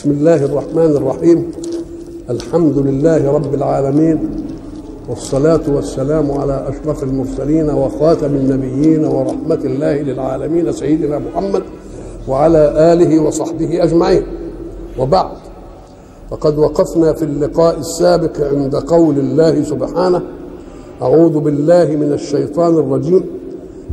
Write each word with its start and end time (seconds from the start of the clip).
بسم 0.00 0.10
الله 0.10 0.44
الرحمن 0.44 0.96
الرحيم 0.96 1.52
الحمد 2.30 2.78
لله 2.78 3.32
رب 3.32 3.54
العالمين 3.54 4.18
والصلاة 5.08 5.60
والسلام 5.68 6.30
على 6.30 6.68
أشرف 6.68 7.02
المرسلين 7.02 7.70
وخاتم 7.70 8.26
النبيين 8.34 9.04
ورحمة 9.04 9.60
الله 9.64 10.02
للعالمين 10.02 10.72
سيدنا 10.72 11.18
محمد 11.18 11.62
وعلى 12.28 12.92
آله 12.92 13.22
وصحبه 13.22 13.84
أجمعين 13.84 14.22
وبعد 14.98 15.36
فقد 16.30 16.58
وقفنا 16.58 17.12
في 17.12 17.22
اللقاء 17.24 17.78
السابق 17.78 18.40
عند 18.40 18.76
قول 18.76 19.18
الله 19.18 19.62
سبحانه 19.62 20.22
أعوذ 21.02 21.38
بالله 21.40 21.84
من 21.84 22.12
الشيطان 22.12 22.74
الرجيم 22.74 23.24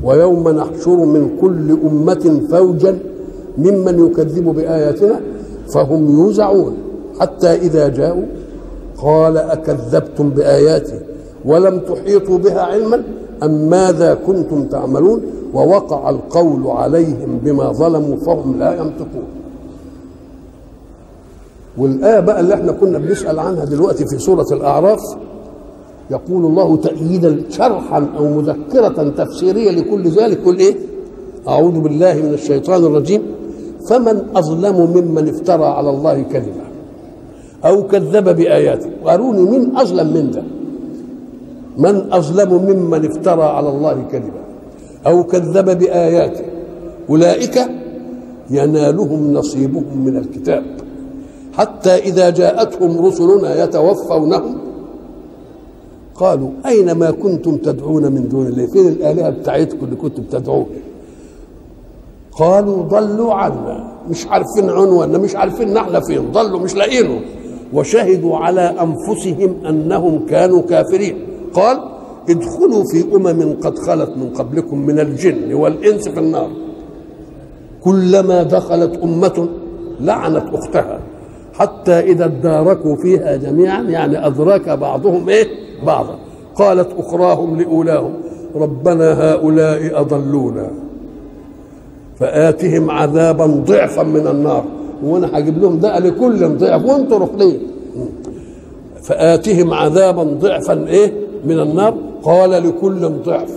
ويوم 0.04 0.50
نحشر 0.50 0.96
من 1.06 1.38
كل 1.42 1.72
أمة 1.88 2.42
فوجا 2.52 3.00
ممن 3.58 4.06
يكذب 4.08 4.46
بآياتنا 4.46 5.20
فهم 5.68 6.12
يوزعون. 6.20 6.78
حتى 7.20 7.48
إذا 7.56 7.88
جاءوا 7.88 8.26
قال 8.98 9.38
أكذبتم 9.38 10.30
بآياتي 10.30 11.00
ولم 11.46 11.80
تحيطوا 11.80 12.38
بها 12.38 12.62
علما 12.62 13.04
أم 13.44 13.70
ماذا 13.70 14.14
كنتم 14.14 14.64
تعملون؟ 14.64 15.22
ووقع 15.54 16.10
القول 16.10 16.68
عليهم 16.68 17.40
بما 17.44 17.72
ظلموا 17.72 18.18
فهم 18.18 18.60
لا 18.60 18.72
ينطقون. 18.74 19.28
والآية 21.78 22.20
بقى 22.20 22.40
اللي 22.40 22.54
إحنا 22.54 22.72
كنا 22.72 22.98
بنسأل 22.98 23.40
عنها 23.40 23.66
دلوقتي 23.66 24.06
في 24.08 24.18
سورة 24.20 24.46
الأعراف 24.52 25.00
يقول 26.12 26.46
الله 26.46 26.78
تأييدا 26.78 27.42
شرحا 27.50 28.08
أو 28.18 28.28
مذكرة 28.28 29.10
تفسيرية 29.18 29.72
لكل 29.72 30.10
ذلك 30.10 30.46
قل 30.46 30.60
إيه؟ 30.60 30.76
أعوذ 31.48 31.80
بالله 31.80 32.14
من 32.14 32.34
الشيطان 32.34 32.86
الرجيم. 32.86 33.22
فمن 33.88 34.18
أظلم 34.36 34.78
ممن 34.96 35.30
افترى 35.30 35.66
على 35.66 35.90
الله 35.90 36.22
كذبا 36.22 36.68
أو 37.66 37.88
كذب 37.88 38.36
بآياته. 38.36 38.90
وأروني 39.04 39.42
من 39.42 39.78
أظلم 39.78 40.08
من 40.14 40.32
ده 40.32 40.44
من 41.78 42.14
أظلم 42.14 42.52
ممن 42.54 43.06
افترى 43.06 43.44
على 43.44 43.70
الله 43.70 44.04
كذبا 44.12 44.44
أو 45.08 45.24
كذب 45.24 45.78
بآياته. 45.80 46.46
أولئك 47.10 47.58
ينالهم 48.50 49.34
نصيبهم 49.34 49.98
من 50.06 50.18
الكتاب. 50.18 50.64
حتى 51.54 51.96
إذا 51.96 52.30
جاءتهم 52.30 53.06
رسلنا 53.06 53.64
يتوفونهم 53.64 54.58
قالوا 56.16 56.50
أين 56.66 56.92
ما 56.92 57.12
كنتم 57.12 57.58
تدعون 57.58 58.12
من 58.12 58.30
دون 58.30 58.48
الله؟ 58.48 58.66
فين 58.66 58.88
الآلهة 58.88 59.30
بتاعتكم 59.30 59.86
اللي 59.86 59.96
كنتم 59.96 60.24
بتدعوها 60.24 60.66
قالوا 62.40 62.84
ضلوا 62.84 63.34
عنا 63.34 63.88
مش 64.10 64.28
عارفين 64.28 64.70
عنواننا 64.70 65.18
مش 65.18 65.36
عارفين 65.36 65.74
نحن 65.74 66.00
فين. 66.02 66.32
ضلوا 66.32 66.60
مش 66.60 66.76
لاقينه. 66.76 67.20
وشهدوا 67.74 68.38
على 68.38 68.62
أنفسهم 68.62 69.66
أنهم 69.66 70.26
كانوا 70.26 70.62
كافرين. 70.62 71.18
قال 71.54 71.78
ادخلوا 72.30 72.84
في 72.92 73.16
أمم 73.16 73.58
قد 73.64 73.80
خلت 73.80 74.10
من 74.18 74.30
قبلكم 74.30 74.78
من 74.78 75.00
الجن 75.00 75.54
والإنس 75.54 76.08
في 76.08 76.20
النار. 76.20 76.50
كلما 77.84 78.44
دخلت 78.44 79.00
أمة 79.04 79.48
لعنت 80.00 80.54
أختها. 80.54 81.00
حتى 81.54 82.00
إذا 82.00 82.26
اداركوا 82.26 82.96
فيها 82.96 83.36
جميعا 83.36 83.82
يعني 83.82 84.28
أدرك 84.28 84.70
بعضهم 84.70 85.30
إيه؟ 85.30 85.48
بعضا. 85.86 86.16
قالت 86.56 86.90
أخراهم 87.00 87.62
لأولاهم 87.62 88.14
ربنا 88.56 89.32
هؤلاء 89.32 90.02
أضلونا. 90.02 90.87
فآتهم 92.20 92.92
عذابا 92.92 93.46
ضعفا 93.46 94.04
من 94.04 94.28
النار. 94.28 94.66
وأنا 95.04 95.38
هجيب 95.38 95.58
لهم 95.58 95.80
ده 95.80 96.00
لكل 96.00 96.58
ضعف. 96.58 96.86
وأنتم 96.86 97.16
رقلين 97.16 97.60
فآتهم 99.02 99.74
عذابا 99.74 100.24
ضعفا 100.24 100.88
إيه؟ 100.88 101.14
من 101.46 101.60
النار. 101.60 101.98
قال 102.24 102.50
لكل 102.50 103.10
ضعف. 103.10 103.52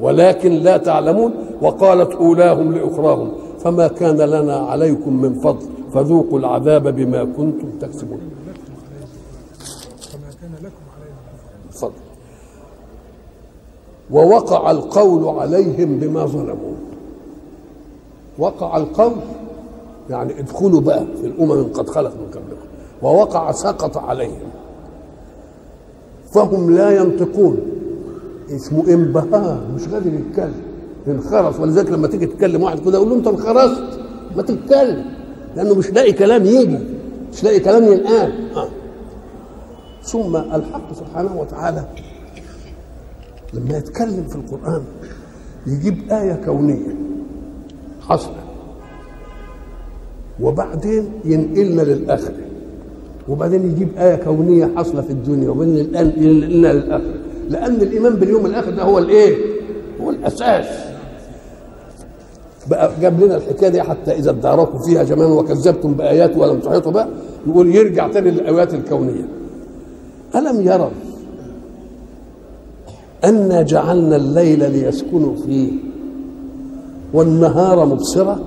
ولكن 0.00 0.52
لا 0.52 0.76
تعلمون. 0.76 1.32
وقالت 1.62 2.12
أولاهم 2.12 2.72
لأخراهم. 2.72 3.32
فما 3.58 3.88
كان 3.88 4.16
لنا 4.16 4.56
عليكم 4.56 5.22
من 5.22 5.34
فضل. 5.34 5.66
فذوقوا 5.94 6.38
العذاب 6.38 6.96
بما 6.96 7.24
كنتم 7.24 7.68
تكسبون. 7.80 8.20
فضل. 11.70 11.92
ووقع 14.10 14.70
القول 14.70 15.38
عليهم 15.38 15.98
بما 15.98 16.26
ظلموا. 16.26 16.74
وقع 18.38 18.76
القول. 18.76 19.12
يعني 20.10 20.40
ادخلوا 20.40 20.80
بقى 20.80 21.06
في 21.20 21.26
الأمم 21.26 21.64
قد 21.72 21.88
خلت 21.88 22.12
من 22.14 22.26
قبلكم. 22.26 22.66
ووقع 23.02 23.52
سقط 23.52 23.96
عليهم. 23.96 24.50
فهم 26.32 26.74
لا 26.74 26.90
ينطقون. 26.90 27.58
اسمه 28.50 28.88
انبهار. 28.88 29.60
مش 29.74 29.88
قادر 29.88 30.14
يتكلم. 30.14 30.62
انخرس 31.08 31.60
ولذلك 31.60 31.90
لما 31.90 32.08
تيجي 32.08 32.26
تكلم 32.26 32.62
واحد 32.62 32.80
كده 32.80 32.98
يقول 32.98 33.08
له 33.10 33.14
انت 33.16 33.26
انخرست 33.26 34.00
ما 34.36 34.42
تتكلم. 34.42 35.04
لأنه 35.56 35.74
مش 35.74 35.90
لاقي 35.90 36.12
كلام 36.12 36.44
يجي. 36.44 36.78
مش 37.32 37.44
لاقي 37.44 37.60
كلام 37.60 37.84
ينقال. 37.84 38.56
آه. 38.56 38.68
ثم 40.02 40.36
الحق 40.36 40.92
سبحانه 40.92 41.40
وتعالى 41.40 41.84
لما 43.54 43.78
يتكلم 43.78 44.24
في 44.28 44.36
القرآن 44.36 44.82
يجيب 45.66 46.12
آية 46.12 46.40
كونية. 46.44 47.01
حصلة 48.08 48.34
وبعدين 50.40 51.08
ينقلنا 51.24 51.82
للآخرة 51.82 52.34
وبعدين 53.28 53.64
يجيب 53.70 53.88
آية 53.98 54.14
كونية 54.16 54.70
حاصلة 54.76 55.00
في 55.02 55.10
الدنيا 55.10 55.48
وبعدين 55.50 55.76
ينقلنا 55.76 56.72
للآخرة 56.72 57.14
لأن 57.50 57.74
الإيمان 57.74 58.14
باليوم 58.14 58.46
الآخر 58.46 58.70
ده 58.70 58.82
هو 58.82 58.98
الإيه؟ 58.98 59.36
هو 60.00 60.10
الأساس. 60.10 60.66
بقى 62.70 62.90
جاب 63.00 63.20
لنا 63.24 63.36
الحكاية 63.36 63.68
دي 63.68 63.82
حتى 63.82 64.12
إذا 64.12 64.30
اداركوا 64.30 64.78
فيها 64.86 65.02
جميعا 65.02 65.26
وكذبتم 65.26 65.92
بآيات 65.94 66.36
ولم 66.36 66.60
تحيطوا 66.60 66.92
بها 66.92 67.08
يقول 67.46 67.74
يرجع 67.74 68.08
تاني 68.08 68.30
للآيات 68.30 68.74
الكونية. 68.74 69.24
ألم 70.36 70.60
يروا 70.60 70.88
انا 73.24 73.62
جعلنا 73.62 74.16
الليل 74.16 74.70
ليسكنوا 74.72 75.36
فيه؟ 75.36 75.70
والنهار 77.14 77.86
مبصرا 77.86 78.38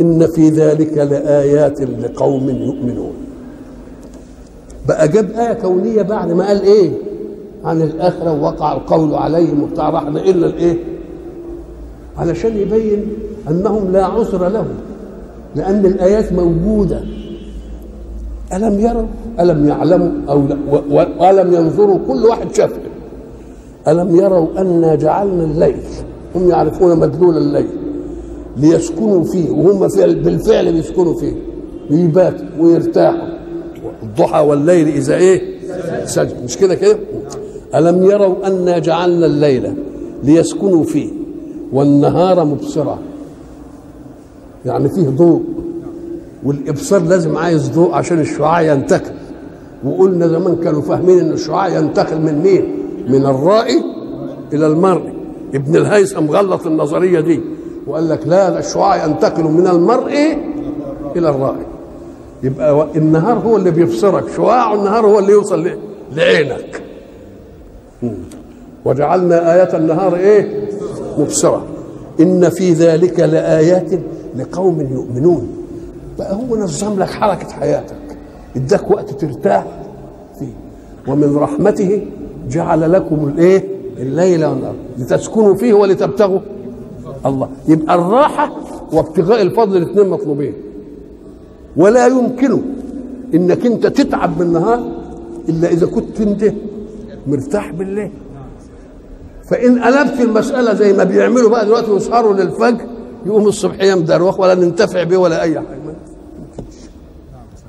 إن 0.00 0.26
في 0.26 0.48
ذلك 0.48 0.98
لآيات 0.98 1.80
لقوم 1.80 2.48
يؤمنون. 2.48 3.12
بقى 4.88 5.08
جاب 5.08 5.30
آية 5.30 5.52
كونية 5.52 6.02
بعد 6.02 6.32
ما 6.32 6.46
قال 6.46 6.62
إيه؟ 6.62 6.90
عن 7.64 7.82
الآخرة 7.82 8.32
ووقع 8.32 8.72
القول 8.72 9.14
عليهم 9.14 9.62
وبتاع 9.62 9.90
راح 9.90 10.02
إلا 10.06 10.46
الإيه؟ 10.46 10.76
علشان 12.18 12.56
يبين 12.56 13.06
أنهم 13.50 13.92
لا 13.92 14.04
عذر 14.04 14.48
لهم 14.48 14.74
لأن 15.56 15.86
الآيات 15.86 16.32
موجودة. 16.32 17.00
ألم 18.52 18.80
يروا؟ 18.80 19.06
ألم 19.40 19.68
يعلموا؟ 19.68 20.08
لا 20.46 20.56
والم 21.20 21.54
ينظروا؟ 21.54 21.98
كل 22.08 22.24
واحد 22.24 22.54
شاف. 22.54 22.72
ألم 23.88 24.16
يروا 24.16 24.46
أنا 24.58 24.94
جعلنا 24.94 25.44
الليل 25.44 25.76
هم 26.34 26.50
يعرفون 26.50 26.98
مدلول 26.98 27.36
الليل 27.36 27.66
ليسكنوا 28.56 29.24
فيه 29.24 29.50
وهم 29.50 29.88
فعل 29.88 30.14
بالفعل 30.14 30.72
بيسكنوا 30.72 31.14
فيه 31.14 31.32
يباتوا 31.90 32.46
ويرتاحوا. 32.60 33.28
الضحى 34.02 34.40
والليل 34.46 34.88
إذا 34.88 35.14
إيه؟ 35.16 35.42
سجد. 36.04 36.44
مش 36.44 36.56
كده 36.56 36.74
كده؟ 36.74 36.98
ألم 37.74 38.02
يروا 38.02 38.46
أنا 38.46 38.78
جعلنا 38.78 39.26
الليل 39.26 39.74
ليسكنوا 40.24 40.84
فيه 40.84 41.08
والنهار 41.72 42.44
مبصرة 42.44 42.98
يعني 44.66 44.88
فيه 44.88 45.08
ضوء 45.08 45.42
والإبصار 46.44 47.02
لازم 47.02 47.36
عايز 47.36 47.68
ضوء 47.70 47.92
عشان 47.92 48.20
الشعاع 48.20 48.62
ينتقل. 48.62 49.12
وقلنا 49.84 50.28
زمان 50.28 50.56
كانوا 50.56 50.82
فاهمين 50.82 51.18
إن 51.18 51.32
الشعاع 51.32 51.68
ينتقل 51.78 52.20
من 52.20 52.38
مين؟ 52.42 52.64
من 53.08 53.26
الرائي 53.26 53.82
إلى 54.52 54.66
المرئي. 54.66 55.12
ابن 55.54 55.76
الهيثم 55.76 56.26
غلط 56.30 56.66
النظرية 56.66 57.20
دي 57.20 57.40
وقال 57.86 58.08
لك 58.08 58.26
لا 58.26 58.58
الشعاع 58.58 59.04
ينتقل 59.06 59.44
من 59.44 59.66
المرئي 59.66 60.32
إلى 61.16 61.28
الرائي 61.30 61.66
يبقى 62.42 62.86
النهار 62.96 63.38
هو 63.38 63.56
اللي 63.56 63.70
بيبصرك 63.70 64.24
شعاع 64.36 64.74
النهار 64.74 65.06
هو 65.06 65.18
اللي 65.18 65.32
يوصل 65.32 65.70
لعينك. 66.12 66.82
وجعلنا 68.84 69.54
آية 69.54 69.76
النهار 69.76 70.16
إيه؟ 70.16 70.68
مبصرة. 71.18 71.66
إن 72.20 72.48
في 72.48 72.72
ذلك 72.72 73.20
لآيات 73.20 73.90
لقوم 74.36 74.80
يؤمنون. 74.80 75.48
بقى 76.18 76.34
هو 76.34 76.56
نظم 76.56 76.98
لك 76.98 77.10
حركة 77.10 77.48
حياتك. 77.52 77.96
إداك 78.56 78.90
وقت 78.90 79.10
ترتاح 79.10 79.64
فيه. 80.38 80.52
ومن 81.12 81.36
رحمته 81.36 82.06
جعل 82.50 82.92
لكم 82.92 83.32
الإيه؟ 83.34 83.64
الليل 83.98 84.44
والنهار. 84.44 84.74
لتسكنوا 84.98 85.54
فيه 85.54 85.72
ولتبتغوا. 85.74 86.40
الله. 87.26 87.48
يبقى 87.68 87.94
الراحة 87.94 88.52
وابتغاء 88.92 89.42
الفضل 89.42 89.76
الاثنين 89.76 90.08
مطلوبين. 90.08 90.52
ولا 91.76 92.06
يمكن 92.06 92.60
إنك 93.34 93.66
أنت 93.66 93.86
تتعب 93.86 94.38
بالنهار 94.38 94.82
إلا 95.48 95.68
إذا 95.68 95.86
كنت 95.86 96.20
أنت 96.20 96.52
مرتاح 97.26 97.72
بالليل. 97.72 98.10
فإن 99.44 99.78
قلبت 99.78 100.20
المسألة 100.20 100.74
زي 100.74 100.92
ما 100.92 101.04
بيعملوا 101.04 101.50
بقى 101.50 101.66
دلوقتي 101.66 101.90
يسهروا 101.90 102.34
للفجر 102.34 102.84
يقوم 103.26 103.46
الصبحيه 103.46 103.94
مدروخ 103.94 104.40
ولا 104.40 104.54
ننتفع 104.54 105.02
به 105.02 105.16
ولا 105.16 105.42
أي 105.42 105.54
حاجة. 105.54 105.66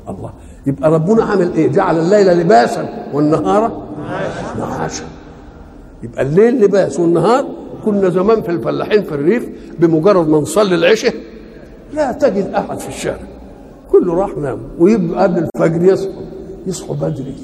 الله. 0.09 0.33
يبقى 0.67 0.91
ربنا 0.91 1.23
عامل 1.23 1.53
إيه؟ 1.53 1.67
جعل 1.67 1.99
الليل 1.99 2.39
لباسا 2.39 2.89
والنهار 3.13 3.71
معاشا. 4.59 5.03
يبقى 6.03 6.21
الليل 6.21 6.63
لباس 6.63 6.99
والنهار 6.99 7.45
كنا 7.85 8.09
زمان 8.09 8.41
في 8.41 8.51
الفلاحين 8.51 9.03
في 9.03 9.11
الريف 9.11 9.49
بمجرد 9.79 10.27
ما 10.29 10.37
نصلي 10.37 10.75
العشاء. 10.75 11.13
لا 11.93 12.11
تجد 12.11 12.45
أحد 12.45 12.79
في 12.79 12.87
الشارع. 12.87 13.27
كله 13.91 14.13
راح 14.13 14.37
نام 14.37 14.59
ويبقوا 14.79 15.23
قبل 15.23 15.47
الفجر 15.55 15.93
يصحوا. 15.93 16.21
يصحوا 16.67 16.95
بدري 16.95 17.35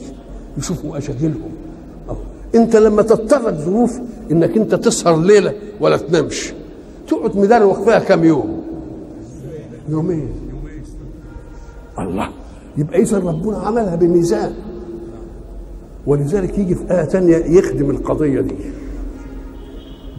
يشوفوا 0.58 0.98
اشاغلهم 0.98 1.52
أنت 2.56 2.76
لما 2.76 3.02
تضطرك 3.02 3.54
ظروف 3.54 4.00
إنك 4.32 4.58
أنت 4.58 4.76
تسهر 4.76 5.22
ليلة 5.22 5.54
ولا 5.80 5.98
تنامش. 5.98 6.54
تقعد 7.08 7.38
مدروخ 7.38 7.82
فيها 7.82 8.00
كم 8.00 8.24
يوم؟ 8.24 8.64
يومين. 9.90 10.30
الله 12.00 12.30
يبقى 12.78 13.02
اذا 13.02 13.20
ربنا 13.20 13.58
عملها 13.58 13.96
بميزان. 13.96 14.54
ولذلك 16.08 16.58
يجي 16.58 16.76
في 16.76 16.92
آية 16.92 17.06
تانية 17.06 17.38
يخدم 17.38 17.90
القضية 17.90 18.42
دي. 18.42 18.56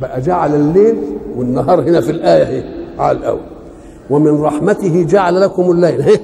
بقى 0.00 0.20
جعل 0.20 0.54
الليل 0.54 0.96
والنهار 1.36 1.80
هنا 1.80 2.00
في 2.00 2.10
الآية 2.10 2.44
هي 2.44 2.64
على 2.98 3.18
الأول. 3.18 3.40
ومن 4.10 4.40
رحمته 4.40 5.02
جعل 5.02 5.40
لكم 5.40 5.70
الليل 5.70 6.00
هي 6.00 6.20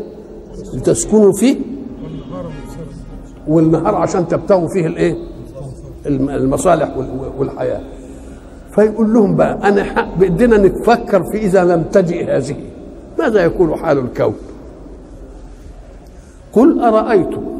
لتسكنوا 0.74 1.32
فيه. 1.32 1.56
والنهار 3.48 3.94
عشان 3.94 4.28
تبتغوا 4.28 4.68
فيه 4.68 4.86
الايه؟ 4.86 5.16
المصالح 6.06 6.96
والحياة. 7.38 7.80
فيقول 8.74 9.14
لهم 9.14 9.36
بقى 9.36 9.68
أنا 9.68 9.84
حق 9.84 10.18
بدنا 10.18 10.56
نتفكر 10.56 11.22
في 11.22 11.38
إذا 11.38 11.64
لم 11.64 11.82
تجئ 11.82 12.24
هذه. 12.36 12.56
ماذا 13.18 13.44
يكون 13.44 13.76
حال 13.76 13.98
الكون؟ 13.98 14.34
قل 16.52 16.80
أرأيتم 16.80 17.51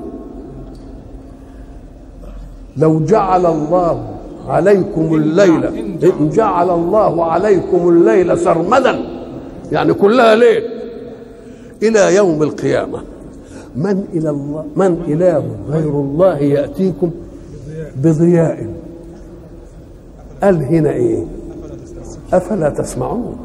لو 2.77 3.01
جعل 3.01 3.47
الله 3.47 4.05
عليكم 4.49 5.15
الليل 5.15 5.65
إن 6.05 6.31
جعل 6.31 6.71
الله 6.71 7.25
عليكم 7.25 7.89
الليل 7.89 8.39
سرمدا 8.39 8.99
يعني 9.73 9.95
كلها 9.95 10.35
ليل. 10.35 10.63
إلى 11.83 12.15
يوم 12.17 12.43
القيامة 12.43 13.03
من 13.77 14.05
إلى 14.13 14.31
الله 14.31 14.65
من 14.77 15.03
إله 15.09 15.45
غير 15.71 15.89
الله 15.91 16.39
يأتيكم 16.39 17.11
بضياء؟ 17.97 18.67
قال 20.43 20.63
هنا 20.63 20.91
إيه 20.91 21.25
أفلا 22.33 22.69
تسمعون؟ 22.71 23.37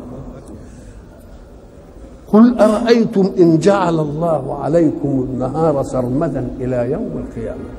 قل 2.27 2.59
أرأيتم 2.59 3.31
إن 3.39 3.57
جعل 3.59 4.00
الله 4.00 4.57
عليكم 4.63 5.27
النهار 5.33 5.83
سرمدا 5.83 6.47
إلى 6.59 6.91
يوم 6.91 7.23
القيامة؟ 7.27 7.76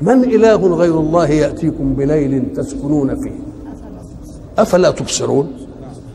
من 0.00 0.24
إله 0.24 0.56
غير 0.76 1.00
الله 1.00 1.28
يأتيكم 1.28 1.94
بليل 1.94 2.52
تسكنون 2.56 3.20
فيه؟ 3.22 3.30
أفلا 4.58 4.90
تبصرون؟ 4.90 5.52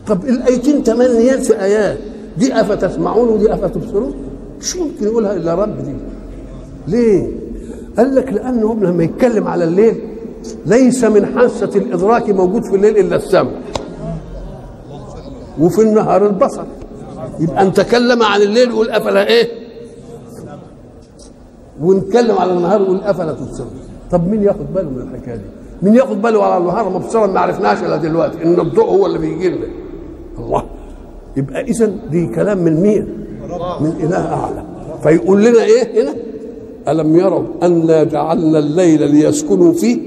طب 0.08 0.26
الآيتين 0.26 0.84
تمانيات 0.84 1.44
في 1.46 1.62
آيات 1.62 1.98
دي 2.38 2.62
أفتسمعون 2.62 3.28
ودي 3.30 3.54
أفتبصرون؟ 3.54 4.14
مش 4.62 4.76
ممكن 4.76 5.04
يقولها 5.06 5.34
إلا 5.36 5.56
رب 5.56 5.84
دي؟ 5.86 5.94
ليه؟ 6.88 7.28
قال 7.98 8.16
لك 8.16 8.34
لأنه 8.34 8.74
لما 8.82 9.04
يتكلم 9.04 9.48
على 9.48 9.64
الليل 9.64 9.96
ليس 10.66 11.04
من 11.04 11.26
حاسة 11.26 11.70
الإدراك 11.76 12.30
موجود 12.30 12.64
في 12.64 12.76
الليل 12.76 12.98
إلا 12.98 13.16
السمع 13.16 13.52
وفي 15.60 15.82
النهار 15.82 16.26
البصر. 16.28 16.64
يبقى 17.40 17.62
أن 17.62 17.74
تكلم 17.74 18.24
عن 18.24 18.42
الليل 18.42 18.70
يقول 18.70 18.90
أفلا 18.90 19.28
إيه؟ 19.28 19.59
ونتكلم 21.82 22.38
على 22.38 22.54
النهار 22.54 22.82
يقول 22.82 23.02
أفلا 23.02 23.32
تبصرون؟ 23.32 23.70
طب 24.12 24.28
مين 24.28 24.44
ياخد 24.44 24.74
باله 24.76 24.90
من 24.90 25.02
الحكاية 25.02 25.36
دي؟ 25.36 25.42
مين 25.82 25.96
ياخد 25.96 26.22
باله 26.22 26.44
على 26.44 26.58
النهار 26.62 26.90
مبصرا 26.90 27.28
ما 27.28 27.40
عرفناش 27.40 27.84
إلا 27.84 27.98
دلوقتي؟ 27.98 28.44
إن 28.44 28.60
الضوء 28.60 28.86
هو 28.86 29.06
اللي 29.06 29.18
بيجي 29.20 29.50
لنا. 29.50 29.66
الله. 30.40 30.64
يبقى 31.38 31.62
اذا 31.62 31.92
دي 32.12 32.28
كلام 32.28 32.58
من 32.58 32.82
مين؟ 32.82 33.08
من 33.80 33.94
إله 34.04 34.34
أعلى. 34.34 34.64
فيقول 35.04 35.46
لنا 35.46 35.64
إيه 35.64 36.04
هنا؟ 36.04 36.16
ألم 36.88 37.16
يروا 37.16 37.44
انا 37.64 38.04
جعلنا 38.04 38.60
الليل 38.60 39.12
ليسكنوا 39.12 39.74
فيه 39.74 40.00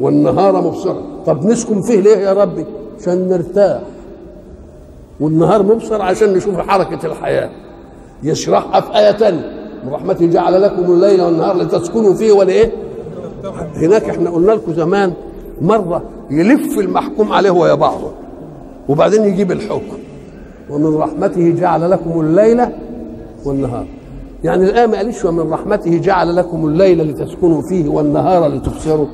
والنهار 0.00 0.62
مبصرا. 0.62 1.02
طب 1.26 1.46
نسكن 1.46 1.82
فيه 1.82 2.00
ليه 2.00 2.16
يا 2.16 2.32
ربي؟ 2.32 2.64
عشان 3.00 3.28
نرتاح. 3.28 3.80
والنهار 5.20 5.62
مبصر 5.62 6.02
عشان 6.02 6.32
نشوف 6.32 6.58
حركة 6.58 7.06
الحياة. 7.06 7.50
يشرحها 8.22 8.80
في 8.80 8.98
آية 8.98 9.10
تانية. 9.10 9.61
من 9.84 9.92
رحمته 9.92 10.26
جعل 10.26 10.62
لكم 10.62 10.92
الليل 10.92 11.22
والنهار 11.22 11.56
لتسكنوا 11.56 12.14
فيه 12.14 12.32
ولا 12.32 12.52
إيه 12.52 12.72
هناك 13.76 14.04
إحنا 14.08 14.30
قلنا 14.30 14.52
لكم 14.52 14.72
زمان 14.72 15.12
مرة 15.62 16.02
يلف 16.30 16.78
المحكوم 16.78 17.32
عليه 17.32 17.50
ويا 17.50 17.74
بعضه 17.74 18.10
وبعدين 18.88 19.24
يجيب 19.24 19.52
الحكم. 19.52 19.96
ومن 20.70 20.96
رحمته 20.96 21.50
جعل 21.50 21.90
لكم 21.90 22.20
الليل 22.20 22.60
والنهار. 23.44 23.86
يعني 24.44 24.64
الآية 24.64 24.86
ما 24.86 24.96
قالش 24.96 25.24
ومن 25.24 25.52
رحمته 25.52 25.98
جعل 25.98 26.36
لكم 26.36 26.66
الليل 26.66 27.02
لتسكنوا 27.10 27.62
فيه 27.62 27.88
والنهار 27.88 28.48
لتبصروا. 28.48 29.06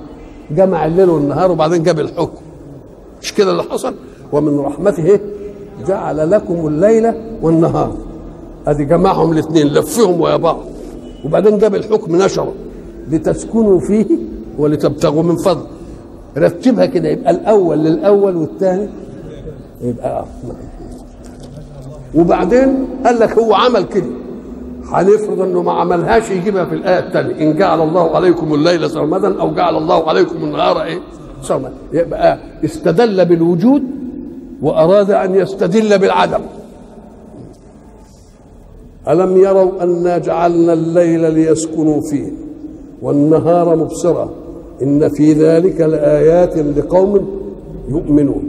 جمع 0.50 0.86
الليل 0.86 1.10
والنهار 1.10 1.52
وبعدين 1.52 1.82
جاب 1.82 2.00
الحكم. 2.00 2.40
مش 3.22 3.34
كده 3.34 3.50
اللي 3.50 3.62
حصل؟ 3.62 3.94
ومن 4.32 4.58
رحمته 4.58 5.20
جعل 5.88 6.30
لكم 6.30 6.66
الليل 6.66 7.12
والنهار. 7.42 7.92
ادي 8.70 8.84
جمعهم 8.84 9.32
الاثنين 9.32 9.66
لفهم 9.66 10.20
ويا 10.20 10.36
بعض 10.36 10.58
وبعدين 11.24 11.58
جاب 11.58 11.74
الحكم 11.74 12.16
نشره 12.16 12.52
لتسكنوا 13.10 13.80
فيه 13.80 14.06
ولتبتغوا 14.58 15.22
من 15.22 15.36
فضل. 15.36 15.66
رتبها 16.36 16.86
كده 16.86 17.08
يبقى 17.08 17.30
الأول 17.30 17.78
للأول 17.78 18.36
والثاني. 18.36 18.88
يبقى 19.82 20.24
وبعدين 22.14 22.86
قال 23.04 23.18
لك 23.20 23.38
هو 23.38 23.54
عمل 23.54 23.84
كده. 23.84 24.06
هنفرض 24.84 25.40
إنه 25.40 25.62
ما 25.62 25.72
عملهاش 25.72 26.30
يجيبها 26.30 26.64
في 26.64 26.74
الآية 26.74 26.98
الثانية 26.98 27.42
إن 27.50 27.56
جعل 27.56 27.80
الله 27.82 28.16
عليكم 28.16 28.54
الليل 28.54 28.90
سرمدا 28.90 29.40
أو 29.40 29.54
جعل 29.54 29.76
الله 29.76 30.08
عليكم 30.08 30.44
النهار 30.44 30.82
إيه؟ 30.82 30.98
سرمدا. 31.42 31.72
يبقى 31.92 32.38
استدل 32.64 33.24
بالوجود 33.24 33.82
وأراد 34.62 35.10
أن 35.10 35.34
يستدل 35.34 35.98
بالعدم. 35.98 36.40
ألم 39.08 39.36
يروا 39.36 39.82
أنا 39.82 40.18
جعلنا 40.18 40.72
الليل 40.72 41.32
ليسكنوا 41.34 42.00
فيه 42.00 42.32
والنهار 43.02 43.76
مبصرا 43.76 44.30
إن 44.82 45.08
في 45.08 45.32
ذلك 45.32 45.80
لآيات 45.80 46.58
لقوم 46.58 47.28
يؤمنون. 47.88 48.42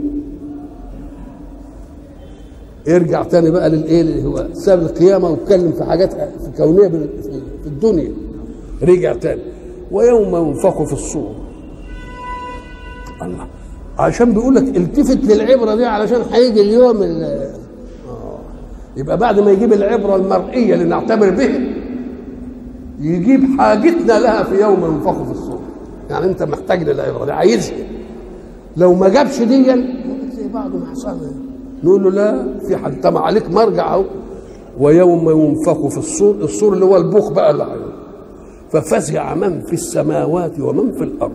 ارجع 2.88 3.22
تاني 3.22 3.50
بقى 3.50 3.70
للإيه 3.70 4.00
اللي 4.00 4.24
هو 4.24 4.46
ساب 4.52 4.78
القيامة 4.82 5.30
واتكلم 5.30 5.72
في 5.72 5.84
حاجات 5.84 6.12
في 6.14 6.50
كونية 6.56 6.88
في 7.62 7.66
الدنيا. 7.66 8.12
رجع 8.82 9.12
تاني. 9.12 9.42
ويوم 9.92 10.36
ينفخ 10.48 10.82
في 10.82 10.92
الصور. 10.92 11.32
الله. 13.22 13.46
عشان 13.98 14.32
بيقول 14.34 14.54
لك 14.54 14.76
التفت 14.76 15.24
للعبرة 15.24 15.74
دي 15.74 15.84
علشان 15.84 16.20
هيجي 16.32 16.60
اليوم 16.60 17.02
آه. 17.02 17.50
يبقى 18.96 19.16
بعد 19.16 19.40
ما 19.40 19.50
يجيب 19.50 19.72
العبرة 19.72 20.16
المرئية 20.16 20.74
اللي 20.74 20.84
نعتبر 20.84 21.30
بها 21.30 21.60
يجيب 23.00 23.44
حاجتنا 23.58 24.18
لها 24.18 24.42
في 24.42 24.60
يوم 24.60 24.84
ينفخ 24.84 25.22
في 25.22 25.30
الصور. 25.30 25.58
يعني 26.10 26.26
أنت 26.26 26.42
محتاج 26.42 26.82
للعبرة 26.88 27.24
دي 27.24 27.32
عايزها. 27.32 27.76
لو 28.76 28.94
ما 28.94 29.08
جابش 29.08 29.42
دي 29.42 29.64
زي 29.64 30.48
بعض 30.54 30.70
ما 30.70 30.86
حصل 30.90 31.16
نقول 31.84 32.02
له 32.04 32.10
لا 32.10 32.46
في 32.68 32.76
حد 32.76 33.00
طب 33.00 33.16
عليك 33.16 33.50
مرجع 33.50 33.94
أهو. 33.94 34.04
ويوم 34.80 35.30
ينفخ 35.30 35.86
في 35.86 35.98
الصور 35.98 36.34
الصور 36.34 36.72
اللي 36.72 36.84
هو 36.84 36.96
البوخ 36.96 37.32
بقى 37.32 37.50
اللي 37.50 37.66
ففزع 38.70 39.34
من 39.34 39.60
في 39.60 39.72
السماوات 39.72 40.60
ومن 40.60 40.92
في 40.92 41.04
الأرض. 41.04 41.32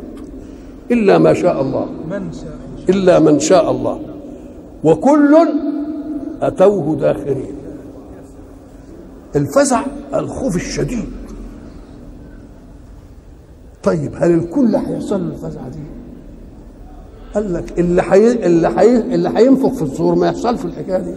إلا 0.92 1.18
ما 1.18 1.34
شاء 1.34 1.62
الله. 1.62 1.86
من 2.12 2.32
شاء 2.34 2.58
إلا 2.90 3.20
من 3.20 3.40
شاء 3.40 3.72
الله. 3.72 4.00
وكل 4.84 5.36
أتوه 6.42 6.96
داخرين 6.96 7.56
الفزع 9.36 9.82
الخوف 10.14 10.56
الشديد. 10.56 11.06
طيب 13.84 14.12
هل 14.16 14.32
الكل 14.32 14.76
هيحصل 14.76 15.30
له 15.30 15.36
الفزعة 15.36 15.70
دي؟ 15.70 15.80
قال 17.36 17.54
لك 17.54 17.80
اللي 17.80 18.02
حي... 18.02 18.32
اللي 18.32 18.70
حي... 18.70 18.98
اللي 18.98 19.30
هينفخ 19.36 19.74
في 19.74 19.82
الصور 19.82 20.16
ما 20.16 20.28
يحصلش 20.28 20.66
الحكاية 20.66 20.98
دي. 20.98 21.14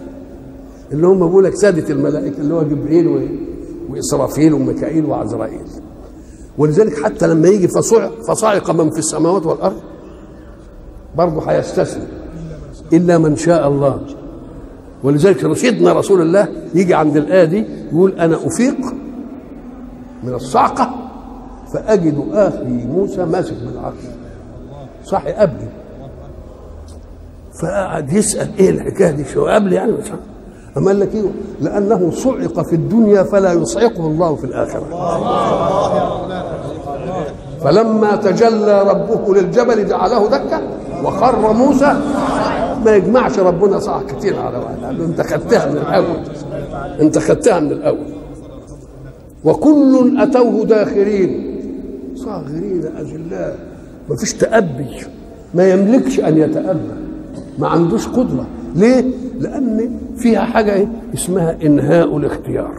اللي 0.92 1.06
هم 1.06 1.26
بيقول 1.26 1.44
لك 1.44 1.54
ساده 1.54 1.90
الملائكة 1.90 2.38
اللي 2.38 2.54
هو 2.54 2.62
جبريل 2.62 3.06
و... 3.08 3.20
وإسرافيل 3.90 4.54
وميكائيل 4.54 5.04
وعزرائيل. 5.06 5.66
ولذلك 6.58 7.02
حتى 7.04 7.26
لما 7.26 7.48
يجي 7.48 7.68
فصعق 7.68 8.22
فصعق 8.22 8.70
من 8.70 8.90
في 8.90 8.98
السماوات 8.98 9.46
والأرض 9.46 9.80
برضه 11.16 11.42
هيستثني 11.42 12.04
إلا 12.92 13.18
من 13.18 13.36
شاء 13.36 13.68
الله. 13.68 14.00
ولذلك 15.02 15.44
رشدنا 15.44 15.92
رسول 15.92 16.22
الله 16.22 16.48
يجي 16.74 16.94
عند 16.94 17.16
الايه 17.16 17.44
دي 17.44 17.64
يقول 17.92 18.12
أنا 18.18 18.36
أفيق 18.46 18.76
من 20.22 20.34
الصعقة 20.34 20.90
فأجد 21.72 22.24
أخي 22.32 22.64
موسى 22.64 23.24
ماسك 23.24 23.54
بالعرش. 23.66 23.94
صاحي 25.04 25.32
قبلي 25.32 25.68
فقعد 27.60 28.12
يسأل 28.12 28.48
إيه 28.58 28.70
الحكاية 28.70 29.10
دي؟ 29.10 29.24
شو 29.24 29.46
قبلي 29.46 29.74
يعني؟ 29.74 29.92
مش 29.92 30.06
أما 30.76 30.86
قال 30.86 31.00
لك 31.00 31.14
إيه؟ 31.14 31.22
لأنه 31.60 32.10
صعق 32.10 32.66
في 32.66 32.72
الدنيا 32.72 33.22
فلا 33.22 33.52
يصعقه 33.52 34.06
الله 34.06 34.34
في 34.36 34.44
الآخرة. 34.44 34.84
فلما 37.64 38.16
تجلى 38.16 38.82
ربه 38.82 39.34
للجبل 39.34 39.86
جعله 39.88 40.28
دكة 40.28 40.60
وخر 41.04 41.52
موسى 41.52 41.96
ما 42.88 42.96
يجمعش 42.96 43.38
ربنا 43.38 43.78
صح. 43.78 44.02
كتير 44.08 44.38
على 44.40 44.58
واحد. 44.58 45.00
انت 45.00 45.20
خدتها 45.20 45.70
من 45.70 45.76
الأول. 45.76 46.20
انت 47.00 47.18
خدتها 47.18 47.60
من 47.60 47.72
الأول. 47.72 48.12
وكل 49.44 50.18
أتوه 50.20 50.64
داخرين. 50.64 51.58
صاغرين 52.14 52.84
أجلاء. 52.96 53.58
ما 54.10 54.16
فيش 54.16 54.32
تأبي. 54.34 54.86
ما 55.54 55.70
يملكش 55.70 56.20
أن 56.20 56.38
يتأبى. 56.38 56.94
ما 57.58 57.68
عندوش 57.68 58.08
قدرة. 58.08 58.46
ليه؟ 58.74 59.04
لأن 59.40 59.90
فيها 60.16 60.40
حاجة 60.40 60.74
إيه؟ 60.74 60.88
اسمها 61.14 61.56
إنهاء 61.62 62.16
الاختيار. 62.16 62.74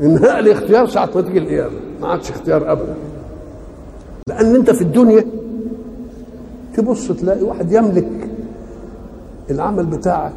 إنهاء 0.00 0.38
الاختيار 0.38 0.86
ساعة 0.86 1.10
ما 1.14 1.20
تيجي 1.20 1.38
القيامة. 1.38 1.76
ما 2.00 2.08
عادش 2.08 2.30
اختيار 2.30 2.72
أبدا. 2.72 2.94
لأن 4.28 4.54
أنت 4.54 4.70
في 4.70 4.82
الدنيا 4.82 5.24
تبص 6.74 7.12
تلاقي 7.12 7.42
واحد 7.42 7.72
يملك 7.72 8.27
العمل 9.50 9.86
بتاعك 9.86 10.32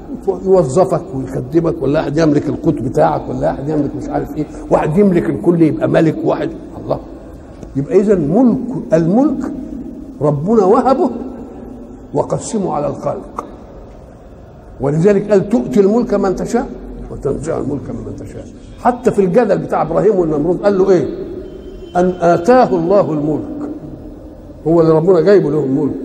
يوظفك 0.45 1.01
ويخدمك 1.15 1.75
ولا 1.81 1.99
واحد 1.99 2.17
يملك 2.17 2.49
القوت 2.49 2.81
بتاعك 2.81 3.29
ولا 3.29 3.47
واحد 3.51 3.69
يملك 3.69 3.95
مش 3.97 4.09
عارف 4.09 4.37
إيه 4.37 4.45
واحد 4.69 4.97
يملك 4.97 5.29
الكل 5.29 5.61
يبقى 5.61 5.87
ملك 5.87 6.15
واحد. 6.23 6.49
الله. 6.83 6.99
يبقى 7.75 7.99
اذا 7.99 8.15
ملك 8.15 8.57
الملك 8.93 9.51
ربنا 10.21 10.65
وهبه 10.65 11.09
وقسمه 12.13 12.73
على 12.73 12.87
الخلق 12.87 13.45
ولذلك 14.81 15.31
قال 15.31 15.49
تؤتي 15.49 15.79
الملك 15.79 16.13
من 16.13 16.35
تشاء 16.35 16.69
وتنزع 17.11 17.57
الملك 17.57 17.89
ممن 17.89 18.15
تشاء. 18.19 18.45
حتى 18.81 19.11
في 19.11 19.25
الجدل 19.25 19.57
بتاع 19.57 19.81
إبراهيم 19.81 20.15
والنمرود 20.15 20.61
قال 20.63 20.77
له 20.77 20.89
إيه؟ 20.89 21.05
أن 21.95 22.13
آتاه 22.21 22.69
الله 22.75 23.11
الملك. 23.13 23.69
هو 24.67 24.81
اللي 24.81 24.91
ربنا 24.91 25.21
جايبه 25.21 25.51
له 25.51 25.63
الملك. 25.63 25.95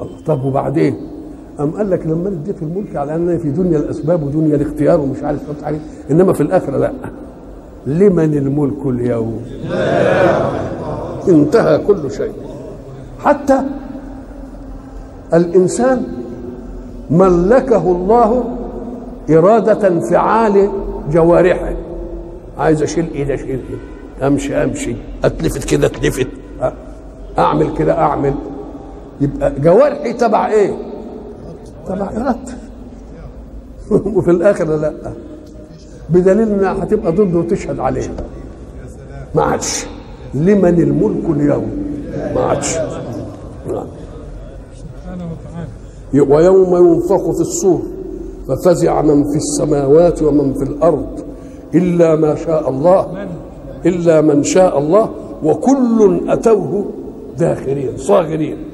الله. 0.00 0.10
طب 0.26 0.44
وبعدين؟ 0.44 0.96
أم 1.62 1.70
قال 1.70 1.90
لك 1.90 2.06
لما 2.06 2.28
اديت 2.28 2.62
الملك 2.62 2.96
على 2.96 3.14
ان 3.16 3.38
في 3.38 3.50
دنيا 3.50 3.78
الأسباب 3.78 4.22
ودنيا 4.22 4.56
الاختيار 4.56 5.00
ومش 5.00 5.22
عارف 5.22 5.40
إيه 5.40 5.64
حاجة 5.64 5.78
إنما 6.10 6.32
في 6.32 6.40
الآخرة 6.40 6.76
لا. 6.78 6.92
لمن 7.86 8.34
الملك 8.34 8.86
اليوم؟ 8.86 9.42
انتهى 11.28 11.78
كل 11.78 12.10
شيء. 12.10 12.32
حتى 13.24 13.60
الإنسان 15.34 16.02
ملكه 17.10 17.92
الله 17.92 18.44
إرادة 19.30 19.88
انفعال 19.88 20.70
جوارحه. 21.12 21.72
عايز 22.58 22.82
أشيل 22.82 23.06
إيدي 23.14 23.34
أشيل 23.34 23.48
إيدي 23.48 23.62
أمشي 24.26 24.54
أمشي. 24.64 24.96
أتلفت 25.24 25.64
كده 25.70 25.86
أتلفت. 25.86 26.28
أعمل 27.38 27.74
كده 27.74 27.98
أعمل. 27.98 28.34
يبقى 29.20 29.52
جوارحي 29.60 30.12
تبع 30.12 30.46
إيه؟ 30.48 30.72
تبع 31.86 32.34
وفي 34.16 34.30
الآخر 34.30 34.76
لا. 34.76 34.92
بدليل 36.10 36.52
إنها 36.52 36.84
هتبقى 36.84 37.12
ضده 37.12 37.38
وتشهد 37.38 37.80
عليه. 37.80 38.14
ما 39.34 39.42
عادش. 39.42 39.86
لمن 40.34 40.80
الملك 40.82 41.24
اليوم؟ 41.36 41.70
ما 42.34 42.40
عادش. 42.40 42.76
نعم. 43.68 43.86
ويوم 46.30 46.92
ينفخ 46.92 47.30
في 47.30 47.40
الصور 47.40 47.82
ففزع 48.48 49.02
من 49.02 49.24
في 49.30 49.36
السماوات 49.36 50.22
ومن 50.22 50.54
في 50.54 50.62
الأرض 50.62 51.20
إلا 51.74 52.16
ما 52.16 52.34
شاء 52.34 52.70
الله 52.70 53.26
إلا 53.86 54.20
من 54.20 54.42
شاء 54.42 54.78
الله 54.78 55.10
وكل 55.44 56.20
أتوه 56.28 56.84
داخرين 57.38 57.96
صاغرين. 57.96 58.71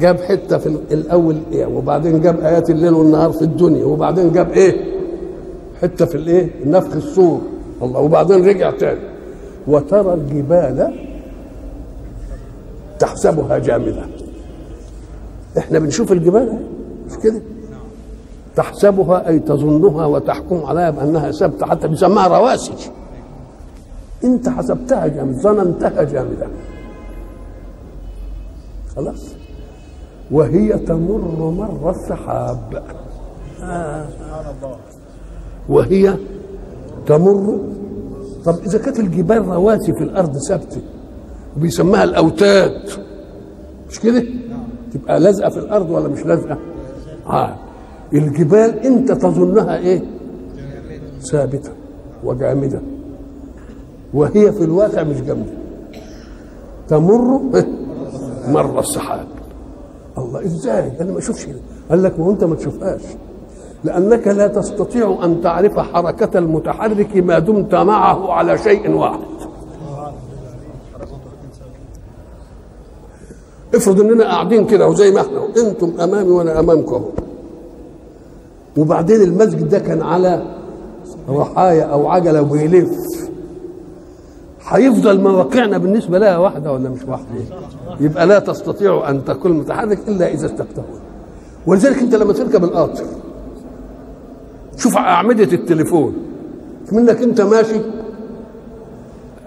جاب 0.00 0.20
حتة 0.20 0.58
في 0.58 0.66
الأول 0.66 1.36
إيه؟ 1.52 1.66
وبعدين 1.66 2.20
جاب 2.20 2.40
آيات 2.40 2.70
الليل 2.70 2.94
والنهار 2.94 3.32
في 3.32 3.42
الدنيا. 3.42 3.84
وبعدين 3.84 4.32
جاب 4.32 4.50
إيه؟ 4.50 4.96
حتة 5.82 6.06
في 6.06 6.14
الإيه؟ 6.14 6.50
نفخ 6.64 6.96
الصور. 6.96 7.40
الله. 7.82 8.00
وبعدين 8.00 8.48
رجع 8.48 8.70
تاني. 8.70 9.00
وترى 9.66 10.14
الجبال 10.14 10.94
تحسبها 12.98 13.58
جامدة. 13.58 14.06
إحنا 15.58 15.78
بنشوف 15.78 16.12
الجبال 16.12 16.58
مش 17.06 17.16
كده؟ 17.22 17.40
تحسبها 18.56 19.28
أي 19.28 19.38
تظنها 19.38 20.06
وتحكم 20.06 20.62
عليها 20.64 20.90
بأنها 20.90 21.30
ثابتة. 21.30 21.66
حتى 21.66 21.88
بيسموها 21.88 22.26
رواسي 22.38 22.72
أنت 24.24 24.48
حسبتها 24.48 25.06
جامد 25.06 25.34
ظننتها 25.34 26.02
جامدة. 26.02 26.46
خلاص. 28.96 29.26
وهي 30.30 30.78
تمر 30.78 31.50
مر 31.50 31.90
السحاب. 31.90 32.82
آه. 33.62 34.06
وهي 35.68 36.14
تمر. 37.06 37.58
طب 38.44 38.54
إذا 38.66 38.78
كانت 38.78 38.98
الجبال 39.00 39.48
رواسي 39.48 39.92
في 39.92 40.04
الأرض 40.04 40.36
ثابتة 40.48 40.80
وبيسموها 41.56 42.04
الأوتاد 42.04 42.72
مش 43.90 44.00
كده؟ 44.00 44.24
تبقى 44.92 45.20
لازقة 45.20 45.50
في 45.50 45.58
الأرض 45.58 45.90
ولا 45.90 46.08
مش 46.08 46.26
لازقة؟ 46.26 46.58
آه 47.26 47.54
الجبال 48.12 48.78
انت 48.86 49.12
تظنها 49.12 49.76
إيه؟ 49.78 50.02
ثابتة 51.20 51.70
وجامدة. 52.24 52.80
وهي 54.14 54.52
في 54.52 54.64
الواقع 54.64 55.02
مش 55.02 55.20
جامدة. 55.20 55.52
تمر 56.88 57.40
مر 58.48 58.78
السحاب. 58.80 59.26
الله 60.18 60.44
إزاي؟ 60.44 60.92
أنا 61.00 61.12
ما 61.12 61.18
أشوفش 61.18 61.46
قال 61.90 62.02
لك 62.02 62.14
وأنت 62.18 62.44
ما 62.44 62.54
تشوفهاش. 62.56 63.00
لأنك 63.84 64.28
لا 64.28 64.46
تستطيع 64.46 65.18
أن 65.24 65.40
تعرف 65.42 65.78
حركة 65.78 66.38
المتحرك 66.38 67.16
ما 67.16 67.38
دمت 67.38 67.74
معه 67.74 68.32
على 68.32 68.58
شيء 68.58 68.90
واحد. 68.90 69.20
افرض 73.74 74.00
إننا 74.00 74.24
قاعدين 74.24 74.66
كده 74.66 74.88
وزي 74.88 75.10
ما 75.10 75.20
إحنا 75.20 75.40
أنتم 75.68 76.00
أمامي 76.00 76.30
وأنا 76.30 76.60
أمامكم. 76.60 77.04
وبعدين 78.76 79.20
المسجد 79.22 79.68
ده 79.68 79.78
كان 79.78 80.02
على 80.02 80.42
رحايا 81.28 81.84
أو 81.84 82.08
عجلة 82.08 82.42
وبيلف 82.42 82.90
هيفضل 84.68 85.20
مواقعنا 85.20 85.78
بالنسبة 85.78 86.18
لها 86.18 86.38
واحدة 86.38 86.72
ولا 86.72 86.88
مش 86.88 87.00
واحدة؟ 87.08 87.26
يبقى 88.00 88.26
لا 88.26 88.38
تستطيع 88.38 89.10
أن 89.10 89.24
تكون 89.24 89.52
متحرك 89.52 89.98
إلا 90.08 90.32
إذا 90.32 90.46
استفتحوا 90.46 90.98
ولذلك 91.66 91.98
أنت 91.98 92.14
لما 92.14 92.32
تركب 92.32 92.64
القطر 92.64 93.04
شوف 94.76 94.96
أعمدة 94.96 95.52
التليفون. 95.52 96.14
منك 96.92 97.22
أنت 97.22 97.40
ماشي 97.40 97.80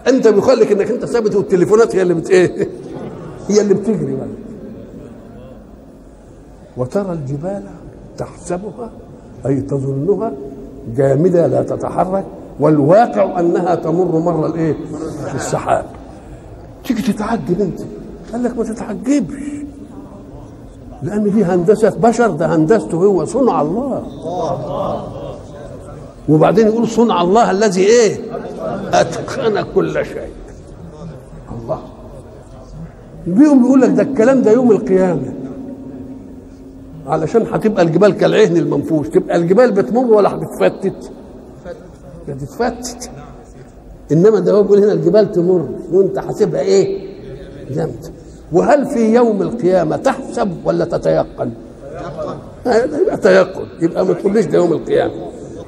أنت 0.07 0.27
بيخليك 0.27 0.71
إنك 0.71 0.91
أنت 0.91 1.05
ثابت 1.05 1.35
والتليفونات 1.35 1.95
هي 1.95 2.01
اللي 2.01 2.13
بت 2.13 2.29
إيه؟ 2.29 2.69
هي 3.47 3.61
اللي 3.61 3.73
بتجري 3.73 4.15
بقى. 4.15 4.27
وترى 6.77 7.11
الجبال 7.13 7.63
تحسبها 8.17 8.91
أي 9.45 9.61
تظنها 9.61 10.31
جامدة 10.95 11.47
لا 11.47 11.63
تتحرك. 11.63 12.25
والواقع 12.59 13.39
أنها 13.39 13.75
تمر 13.75 14.19
مر 14.19 14.45
الإيه؟ 14.47 14.75
السحاب. 15.35 15.85
تيجي 16.83 17.13
تتعجب 17.13 17.61
انت 17.61 17.79
قال 18.31 18.43
لك 18.43 18.57
ما 18.57 18.63
تتعجبش. 18.63 19.43
لأن 21.03 21.23
دي 21.33 21.43
هندسة 21.43 21.89
بشر 21.89 22.27
ده 22.27 22.55
هندسته 22.55 22.95
هو. 22.97 23.25
صنع 23.25 23.61
الله. 23.61 24.03
وبعدين 26.29 26.67
يقول 26.67 26.87
صنع 26.87 27.21
الله 27.21 27.51
الذي 27.51 27.81
إيه؟ 27.81 28.17
أتقن 28.93 29.61
كل 29.75 30.05
شيء. 30.05 30.29
الله. 31.61 31.79
بيهم 33.27 33.63
بيقول 33.63 33.81
لك 33.81 33.89
ده 33.89 34.01
الكلام 34.03 34.41
ده 34.41 34.51
يوم 34.51 34.71
القيامة. 34.71 35.33
علشان 37.07 37.45
هتبقى 37.51 37.83
الجبال 37.83 38.11
كالعهن 38.17 38.57
المنفوش. 38.57 39.07
تبقى 39.09 39.37
الجبال 39.37 39.71
بتمر 39.71 40.13
ولا 40.13 40.35
بتفتت 40.35 41.11
هتتفتت 42.33 43.09
إنما 44.12 44.39
ده 44.39 44.51
هو 44.51 44.63
بيقول 44.63 44.79
هنا 44.83 44.93
الجبال 44.93 45.31
تمر. 45.31 45.69
وأنت 45.91 46.19
حاسبها 46.19 46.62
إيه؟ 46.62 47.09
جامد. 47.71 48.05
وهل 48.51 48.86
في 48.86 49.13
يوم 49.15 49.41
القيامة 49.41 49.98
تحسب 49.98 50.51
ولا 50.65 50.86
تتيقن؟ 50.86 51.51
يبقى 52.65 53.17
تيقن. 53.17 53.65
يبقى 53.81 54.05
ما 54.05 54.13
تقوليش 54.13 54.45
ده 54.45 54.57
يوم 54.57 54.74
القيامة. 54.74 55.13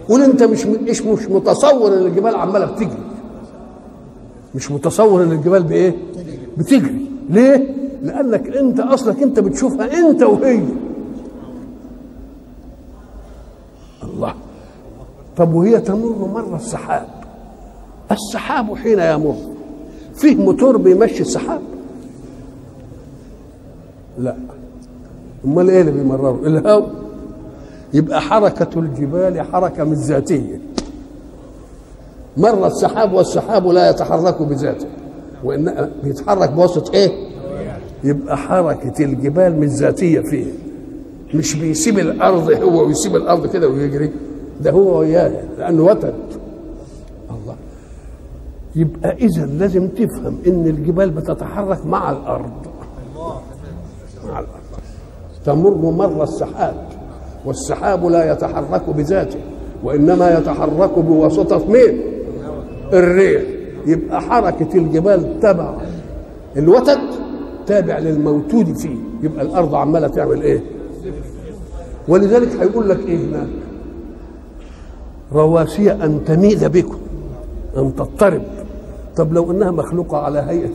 قول 0.09 0.21
أنت 0.21 0.43
مش 0.43 0.65
مش 0.65 1.01
مش 1.01 1.27
متصور 1.29 1.93
إن 1.97 2.05
الجبال 2.05 2.35
عمالة 2.35 2.65
بتجري؟ 2.65 2.99
مش 4.55 4.71
متصور 4.71 5.23
إن 5.23 5.31
الجبال 5.31 5.63
بإيه؟ 5.63 5.95
بتجري. 6.57 7.05
ليه؟ 7.29 7.75
لأنك 8.03 8.57
أنت 8.57 8.79
أصلك 8.79 9.23
أنت 9.23 9.39
بتشوفها 9.39 9.99
أنت 9.99 10.23
وهي. 10.23 10.61
طب 15.37 15.53
وهي 15.53 15.79
تمر 15.79 16.27
مر 16.33 16.55
السحاب. 16.55 17.07
السحاب 18.11 18.75
حين 18.75 18.99
يمر 18.99 19.35
فيه 20.15 20.35
موتور 20.35 20.77
بيمشي 20.77 21.21
السحاب. 21.21 21.61
لا 24.19 24.35
أمال 25.45 25.69
إيه 25.69 25.81
اللي 25.81 25.91
بيمرره 25.91 26.39
الهواء 26.45 26.91
يبقى 27.93 28.21
حركة 28.21 28.79
الجبال 28.79 29.41
حركة 29.41 29.83
مش 29.83 29.97
ذاتية. 29.97 30.59
مر 32.37 32.67
السحاب 32.67 33.13
والسحاب 33.13 33.67
لا 33.67 33.89
يتحرك 33.89 34.41
بذاته. 34.41 34.87
وإن 35.43 35.89
بيتحرك 36.03 36.49
بواسطة 36.51 36.93
إيه؟ 36.93 37.11
يبقى 38.03 38.37
حركة 38.37 39.03
الجبال 39.03 39.59
مش 39.59 39.69
ذاتية 39.69 40.19
فيه. 40.19 40.45
مش 41.33 41.55
بيسيب 41.55 41.99
الأرض 41.99 42.51
هو 42.51 42.85
ويسيب 42.87 43.15
الأرض 43.15 43.47
كده 43.47 43.67
ويجري. 43.69 44.11
ده 44.63 44.71
هو 44.71 44.99
وياه 44.99 45.31
لأنه 45.57 45.83
وتد 45.83 46.13
الله 47.29 47.55
يبقى 48.75 49.11
إذا 49.11 49.45
لازم 49.45 49.87
تفهم 49.87 50.37
إن 50.47 50.67
الجبال 50.67 51.09
بتتحرك 51.09 51.85
مع 51.85 52.11
الأرض 52.11 52.51
مع 54.27 54.39
الأرض 54.39 54.61
تمر 55.45 55.73
مر 55.91 56.23
السحاب 56.23 56.75
والسحاب 57.45 58.05
لا 58.05 58.31
يتحرك 58.31 58.89
بذاته 58.89 59.39
وإنما 59.83 60.37
يتحرك 60.37 60.99
بواسطة 60.99 61.65
مين؟ 61.71 62.01
الريح 62.93 63.41
يبقى 63.85 64.21
حركة 64.21 64.77
الجبال 64.77 65.39
تبع 65.39 65.73
الوتد 66.57 66.99
تابع 67.67 67.99
للموجود 67.99 68.77
فيه 68.77 68.95
يبقى 69.23 69.41
الأرض 69.45 69.75
عمالة 69.75 70.07
تعمل 70.07 70.41
إيه؟ 70.41 70.63
ولذلك 72.07 72.49
هيقول 72.61 72.89
لك 72.89 72.99
إيه 73.07 73.17
هناك؟ 73.17 73.47
رواسي 75.33 75.91
أن 75.91 76.19
تميل 76.25 76.69
بكم 76.69 76.97
أن 77.77 77.95
تضطرب. 77.95 78.41
طب 79.17 79.33
لو 79.33 79.51
إنها 79.51 79.71
مخلوقة 79.71 80.17
على 80.17 80.39
هيئة 80.39 80.71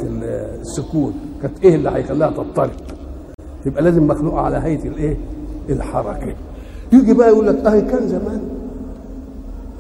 السكون 0.61 1.15
كانت 1.43 1.65
إيه 1.65 1.75
اللي 1.75 1.91
هيخليها 1.91 2.31
تضطرب؟ 2.31 2.71
يبقى 3.67 3.83
لازم 3.83 4.07
مخلوقة 4.07 4.41
على 4.41 4.57
هيئة 4.57 4.89
الإيه؟ 4.89 5.17
الحركة. 5.69 6.35
يجي 6.93 7.15
بقى 7.15 7.29
يقول 7.29 7.47
لك 7.47 7.57
أهي 7.57 7.81
كان 7.81 8.09
زمان. 8.09 8.41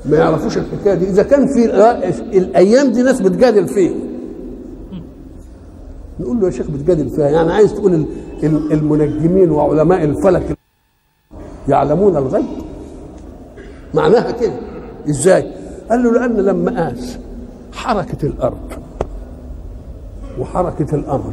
ما 0.04 0.16
يعرفوش 0.16 0.58
الحكاية 0.58 0.94
دي. 0.94 1.04
إذا 1.08 1.22
كان 1.22 1.46
في 1.46 1.64
الأيام 2.38 2.92
دي 2.92 3.02
ناس 3.02 3.20
بتجادل 3.20 3.68
فيه. 3.68 3.90
نقول 6.20 6.40
له 6.40 6.46
يا 6.46 6.50
شيخ 6.50 6.70
بتجادل 6.70 7.10
فيها. 7.10 7.28
يعني 7.28 7.52
عايز 7.52 7.74
تقول 7.74 8.06
المنجمين 8.44 9.50
وعلماء 9.50 10.04
الفلك 10.04 10.58
يعلمون 11.68 12.16
الغيب؟ 12.16 12.44
معناها 13.96 14.30
كده. 14.30 14.52
إزاي؟ 15.10 15.52
قال 15.90 16.02
له 16.02 16.12
لأن 16.12 16.36
لما 16.36 16.84
قاس 16.84 17.18
حركة 17.72 18.26
الأرض 18.26 18.72
وحركة 20.40 20.94
القمر 20.94 21.32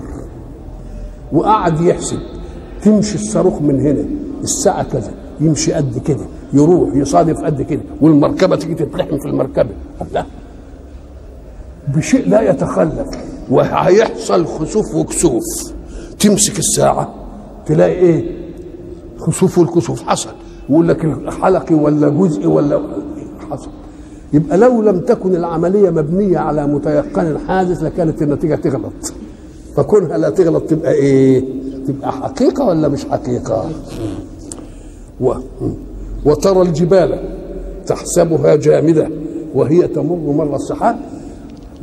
وقعد 1.32 1.82
يحسب 1.82 2.19
تمشي 2.82 3.15
الصاروخ 3.15 3.62
من 3.62 3.80
هنا 3.80 4.06
الساعة 4.43 4.84
كذا 4.84 5.12
يمشي 5.39 5.73
قد 5.73 5.97
كده 6.06 6.26
يروح 6.54 6.95
يصادف 6.95 7.41
قد 7.43 7.62
كده 7.62 7.82
والمركبة 8.02 8.56
تيجي 8.56 8.76
تتلحم 8.76 9.19
في 9.19 9.26
المركبة. 9.26 9.69
لا. 10.13 10.26
بشيء 11.95 12.30
لا 12.30 12.41
يتخلف 12.41 13.08
وهيحصل 13.49 14.45
خسوف 14.45 14.95
وكسوف. 14.95 15.43
تمسك 16.19 16.60
الساعة 16.60 17.13
تلاقي 17.65 17.93
إيه؟ 17.93 18.38
خسوف 19.17 19.58
والكسوف. 19.58 20.04
حصل. 20.04 20.30
يقول 20.69 20.88
لك 20.88 21.30
حلقي 21.41 21.76
ولا 21.76 22.10
جزء 22.10 22.47
ولا 22.47 22.82
حصل 23.52 23.69
يبقى 24.34 24.58
لو 24.58 24.82
لم 24.82 24.99
تكن 24.99 25.36
العملية 25.36 25.89
مبنية 25.89 26.38
على 26.38 26.67
متيقن 26.67 27.38
حادث 27.47 27.84
لكانت 27.84 28.21
النتيجة 28.21 28.56
تغلط. 28.56 29.13
فكونها 29.76 30.17
لا 30.17 30.30
تغلط 30.30 30.63
تبقى 30.63 30.91
إيه؟ 30.93 31.43
تبقى 31.88 32.12
حقيقة 32.12 32.65
ولا 32.65 32.88
مش 32.88 33.06
حقيقة؟ 33.06 33.69
و... 35.21 35.34
وترى 36.26 36.62
الجبال 36.62 37.19
تحسبها 37.88 38.56
جامدة 38.56 39.10
وهي 39.56 39.88
تمر 39.88 40.15
مر 40.15 40.56
السحاب. 40.56 40.95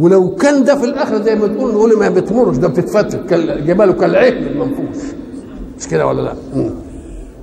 ولو 0.01 0.35
كان 0.35 0.65
ده 0.65 0.75
في 0.77 0.85
الآخر 0.85 1.23
زي 1.23 1.35
ما 1.35 1.47
تقول 1.47 1.73
نقول 1.75 1.99
ما 1.99 2.09
بتمرش 2.09 2.57
ده 2.57 2.69
بتتفتت 2.69 3.35
جباله 3.67 3.93
كالعهن 3.93 4.33
المنفوش 4.47 5.03
مش 5.79 5.89
كده 5.89 6.07
ولا 6.07 6.23
لا؟ 6.23 6.35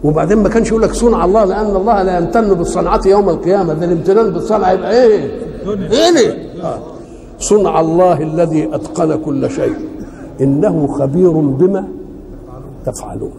وبعدين 0.03 0.37
ما 0.37 0.49
كانش 0.49 0.69
يقول 0.69 0.81
لك 0.81 0.93
صنع 0.93 1.25
الله 1.25 1.45
لأن 1.45 1.75
الله 1.75 2.03
لا 2.03 2.17
يمتن 2.17 2.53
بالصنعة 2.53 3.01
يوم 3.05 3.29
القيامة. 3.29 3.73
ده 3.73 3.85
الامتنان 3.85 4.29
بالصنعة 4.29 4.71
يبقى 4.71 5.03
إيه؟ 5.03 5.31
إيه؟ 5.91 6.49
آه. 6.63 6.79
صنع 7.39 7.79
الله 7.79 8.21
الذي 8.21 8.69
أتقن 8.75 9.15
كل 9.25 9.49
شيء. 9.49 9.75
إنه 10.41 10.87
خبير 10.87 11.31
بما 11.31 11.87
تفعلون. 12.85 13.31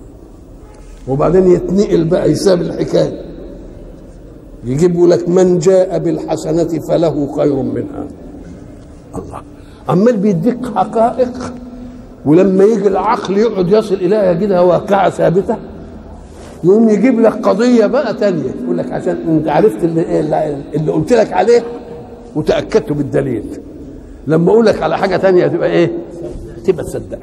وبعدين 1.08 1.52
يتنقل 1.52 2.04
بقى 2.04 2.30
يساب 2.30 2.60
الحكاية. 2.60 3.22
يجيبوا 4.64 5.06
لك 5.06 5.28
من 5.28 5.58
جاء 5.58 5.98
بالحسنة 5.98 6.80
فله 6.88 7.32
خير 7.36 7.54
منها. 7.54 8.04
الله. 9.14 9.40
عمال 9.88 10.16
بيديك 10.16 10.58
حقائق؟ 10.74 11.52
ولما 12.26 12.64
يجي 12.64 12.88
العقل 12.88 13.38
يقعد 13.38 13.68
يصل 13.68 13.94
إليها 13.94 14.30
يجدها 14.30 14.60
واقعة 14.60 15.10
ثابتة؟ 15.10 15.56
يقوم 16.64 16.88
يجيب 16.88 17.20
لك 17.20 17.32
قضية 17.32 17.86
بقى 17.86 18.14
تانية. 18.14 18.50
يقول 18.64 18.78
لك 18.78 18.92
عشان 18.92 19.16
انت 19.28 19.48
عرفت 19.48 19.84
اللي, 19.84 20.20
اللي 20.74 20.92
قلت 20.92 21.12
لك 21.12 21.32
عليه 21.32 21.62
وتأكدت 22.36 22.92
بالدليل. 22.92 23.44
لما 24.26 24.50
أقول 24.52 24.66
لك 24.66 24.82
على 24.82 24.98
حاجة 24.98 25.16
تانية 25.16 25.46
تبقى 25.46 25.70
إيه؟ 25.70 25.90
تبقى 26.64 26.84
تصدق. 26.84 27.18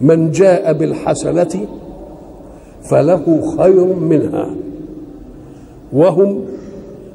من 0.00 0.30
جاء 0.30 0.72
بالحسنة 0.72 1.66
فله 2.90 3.56
خير 3.58 3.84
منها 3.94 4.50
وهم 5.92 6.44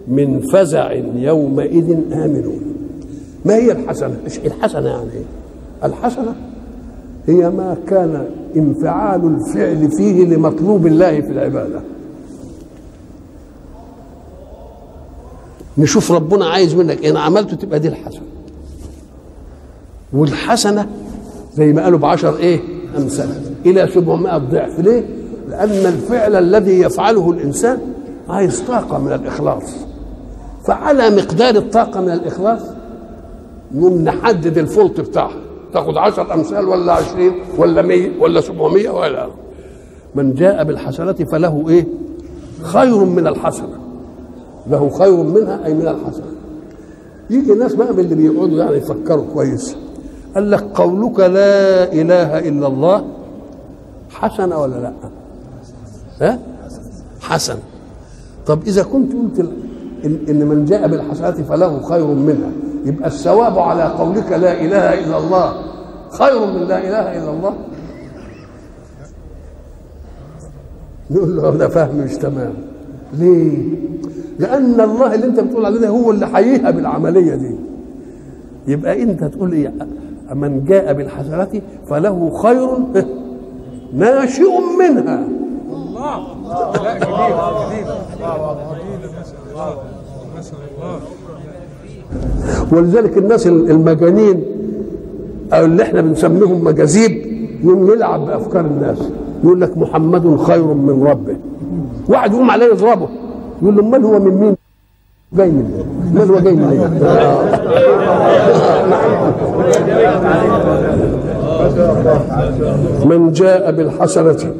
من 0.08 0.40
فزع 0.40 0.92
يومئذ 1.16 1.92
آمنون. 2.14 2.62
ما 3.46 3.56
هي 3.56 3.72
الحسنة؟ 3.72 4.16
إيش 4.26 4.38
الحسنة 4.40 4.90
يعني؟ 4.90 5.10
إيه؟ 5.14 5.24
الحسنة 5.84 6.36
هي 7.28 7.50
ما 7.50 7.78
كان 7.88 8.26
انفعال 8.56 9.26
الفعل 9.26 9.92
فيه 9.92 10.26
لمطلوب 10.26 10.88
الله 10.88 11.22
في 11.22 11.32
العبادة. 11.32 11.82
نشوف 15.78 16.12
ربنا 16.12 16.46
عايز 16.46 16.76
منك 16.76 17.06
إن 17.06 17.18
عملته 17.18 17.56
تبقى 17.56 17.80
دي 17.80 17.88
الحسنة. 17.88 18.22
والحسنة 20.14 20.90
زي 21.56 21.74
ما 21.74 21.84
قالوا 21.84 22.00
بعشر 22.00 22.38
إيه؟ 22.38 22.60
أمثال 22.98 23.30
إلى 23.66 23.88
700 23.94 24.38
ضعف. 24.38 24.80
ليه؟ 24.80 25.06
لأن 25.50 25.70
الفعل 25.70 26.36
الذي 26.36 26.80
يفعله 26.80 27.32
الإنسان 27.32 27.78
عايز 28.30 28.60
طاقة 28.62 29.00
من 29.00 29.14
الإخلاص. 29.14 29.64
فعلى 30.64 31.10
مقدار 31.10 31.56
الطاقة 31.56 32.02
من 32.02 32.10
الإخلاص 32.10 32.62
نقوم 33.76 34.02
نحدد 34.02 34.58
الفولت 34.58 35.00
بتاعها 35.02 35.51
تاخد 35.74 35.98
عشر 35.98 36.34
أمثال 36.34 36.68
ولا 36.68 36.94
عشرين 36.94 37.34
ولا 37.58 37.82
مية 37.82 38.12
ولا 38.20 38.42
سبعمية 38.42 38.90
ولا 38.90 39.28
من 40.16 40.34
جاء 40.34 40.64
بالحسنة 40.64 41.14
فله 41.14 41.70
إيه؟ 41.70 41.88
خير 42.62 43.06
من 43.06 43.28
الحسنة. 43.28 43.78
له 44.70 44.90
خير 44.90 45.16
منها 45.16 45.66
أي 45.66 45.74
من 45.74 45.88
الحسنة. 45.88 46.26
يجي 47.30 47.54
الناس 47.54 47.76
بقى 47.76 47.94
من 47.94 48.00
اللي 48.00 48.16
بيقعدوا 48.16 48.58
يعني 48.58 48.76
يفكروا 48.76 49.26
كويس. 49.34 49.76
قال 50.36 50.52
لك 50.52 50.64
قولك 50.64 51.20
لا 51.20 51.94
إله 51.94 52.40
إلا 52.40 52.68
الله 52.68 53.06
حسنة 54.10 54.62
ولا 54.62 54.76
لا؟ 54.76 54.94
ها؟ 56.22 56.40
حسن. 57.22 57.58
طب 58.48 58.60
إذا 58.68 58.84
كنت 58.84 59.12
قلت 59.14 59.50
إن 60.06 60.46
من 60.48 60.66
جاء 60.66 60.88
بالحسنات 60.88 61.42
فله 61.42 61.82
خير 61.82 62.06
منها. 62.06 62.52
يبقى 62.86 63.08
الثواب 63.08 63.60
على 63.60 63.84
قولك 63.84 64.32
لا 64.32 64.62
إله 64.62 64.94
إلا 65.06 65.18
الله. 65.18 65.54
خير 66.12 66.46
من 66.46 66.62
لا 66.68 66.78
إله 66.78 67.18
إلا 67.18 67.32
الله. 67.32 67.54
نقول 71.12 71.38
له 71.38 71.52
ده 71.52 71.68
فهم 71.68 71.96
مش 71.98 72.16
تمام. 72.16 72.54
ليه؟ 73.14 73.58
لأن 74.40 74.82
الله 74.82 75.16
اللي 75.16 75.26
أنت 75.26 75.40
بتقول 75.40 75.66
عليه 75.66 75.90
هو 75.90 76.12
اللي 76.12 76.28
حييها 76.28 76.72
بالعملية 76.72 77.36
دي. 77.36 77.56
يبقى 78.68 79.04
أنت 79.04 79.24
تقول 79.24 79.52
إيه؟ 79.54 79.74
من 80.34 80.66
جاء 80.66 80.94
بالحسنات 80.94 81.50
فله 81.88 82.32
خير 82.44 82.78
ناشئ 83.94 84.50
منها. 84.80 85.24
الله. 85.72 86.28
لا 86.84 86.94
جديد 86.98 87.38
جديد 87.72 87.88
الله 89.52 89.78
نسأل 90.40 90.56
الله 90.76 91.00
ولذلك 92.72 93.18
الناس 93.18 93.48
المجانين 93.48 94.44
أو 95.54 95.66
اللي 95.66 95.84
إحنا 95.84 96.02
بنسميهم 96.02 96.64
مجاذيب 96.64 97.26
يوم 97.64 97.92
يلعب 97.92 98.26
بافكار 98.26 98.66
الناس. 98.66 98.98
يقول 99.44 99.62
لك 99.62 99.78
محمد 99.78 100.38
خير 100.38 100.64
من 100.64 101.04
ربه. 101.04 101.36
واحد 102.08 102.34
يقوم 102.34 102.52
عليه 102.52 102.66
يضربه. 102.66 103.08
يقول 103.62 103.76
له 103.76 103.84
من 103.84 104.04
هو 104.04 104.20
من 104.20 104.32
مين؟ 104.34 104.56
جاي 105.34 105.50
من 105.50 105.84
من 106.14 106.30
هو 106.30 106.40
جاي 106.40 106.54
من 106.56 107.02
من 113.06 113.32
جاء 113.32 113.72
بالحسنة 113.72 114.54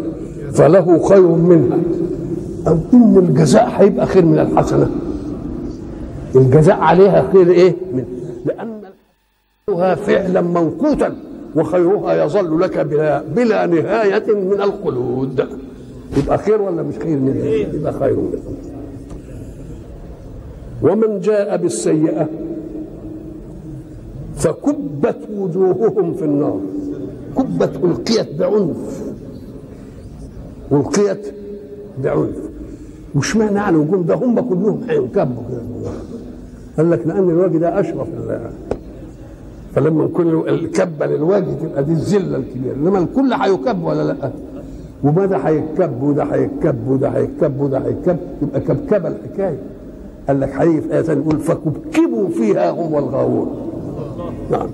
فله 0.54 1.00
خير 1.10 1.28
منها. 1.28 1.78
أو 2.68 2.78
إن 2.94 3.18
الجزاء 3.18 3.70
هيبقى 3.78 4.06
خير 4.06 4.26
من 4.26 4.40
الحسنة. 4.40 4.90
الجزاء 6.36 6.80
عليها 6.80 7.30
خير 7.34 7.50
إيه؟ 7.52 7.76
من 7.94 8.06
لأن 8.46 8.82
خيرها 9.68 9.96
فعلا 9.96 10.42
موقوتا 10.42 11.16
وخيرها 11.56 12.24
يظل 12.26 12.62
لك 12.62 12.78
بلا, 12.80 13.22
بلا 13.36 13.66
نهاية 13.66 14.24
من 14.36 14.62
الخلود 14.62 15.48
يبقى 16.18 16.38
خير 16.38 16.62
ولا 16.62 16.82
مش 16.82 16.96
خير 17.04 17.18
منها 17.20 17.46
يبقى 17.46 17.94
خير 17.94 18.16
منها 18.16 18.42
ومن 20.82 21.20
جاء 21.20 21.58
بالسيئة 21.58 22.30
فكبت 24.36 25.18
وجوههم 25.34 26.14
في 26.14 26.26
النار. 26.26 26.60
كبت 27.38 27.72
ألقيت 27.84 28.36
بعنف. 28.40 29.02
ألقيت 30.72 31.34
بعنف. 32.04 32.36
وش 33.16 33.36
معنى 33.36 33.56
يعني 33.56 33.78
وجوه؟ 33.78 34.04
ده 34.04 34.16
هم 34.16 34.40
كلهم 34.40 34.82
هينكبوا 34.90 35.44
كده 35.50 35.62
قال 36.78 36.92
لك 36.92 37.08
لأن 37.08 37.30
الوجه 37.30 37.58
ده 37.58 37.80
أشرف 37.80 38.08
ال- 38.08 38.40
فلما 39.76 40.04
نكون 40.06 40.50
الكبة 40.50 41.06
للوجه 41.06 41.46
تبقى 41.64 41.84
دي 41.84 41.92
الذلة 41.92 42.38
الكبيرة. 42.38 42.74
إنما 42.76 43.00
الكل 43.00 43.34
هيكب 43.34 43.84
ولا 43.84 44.04
لأ؟ 44.04 44.32
وما 45.04 45.26
ده 45.26 45.38
هيتكب 45.38 46.04
وده 46.04 46.24
هيتكب 46.24 46.88
وده 46.88 47.10
هيتكب 47.10 47.62
وده 47.62 47.78
هيتكب 47.80 48.18
يبقى 48.42 48.60
كبكبة 48.60 49.08
الحكاية. 49.08 49.58
قال 50.28 50.40
لك 50.40 50.50
هيجي 50.56 50.82
في 50.82 50.94
آية 50.96 51.02
ثانية 51.02 51.22
يقول 51.22 51.40
فكبكبوا 51.40 52.30
فيها 52.30 52.72
هم 52.72 52.94
والغاوون 52.94 53.48
نعم. 54.52 54.70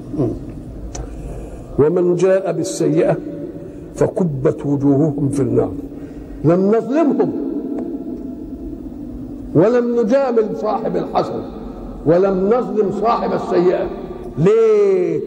ومن 1.79 2.15
جاء 2.15 2.51
بالسيئة 2.51 3.17
فكبت 3.95 4.65
وجوههم 4.65 5.29
في 5.29 5.41
النار. 5.41 5.71
لم 6.45 6.67
نظلمهم 6.75 7.31
ولم 9.55 9.99
نجامل 10.01 10.57
صاحب 10.61 10.95
الحسن. 10.95 11.41
ولم 12.07 12.47
نظلم 12.47 12.91
صاحب 13.01 13.33
السيئة. 13.33 13.87
ليه؟ 14.37 15.19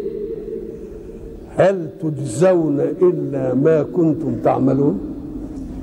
هل 1.57 1.88
تجزون 2.03 2.81
إلا 2.81 3.55
ما 3.55 3.83
كنتم 3.83 4.35
تعملون؟ 4.45 5.01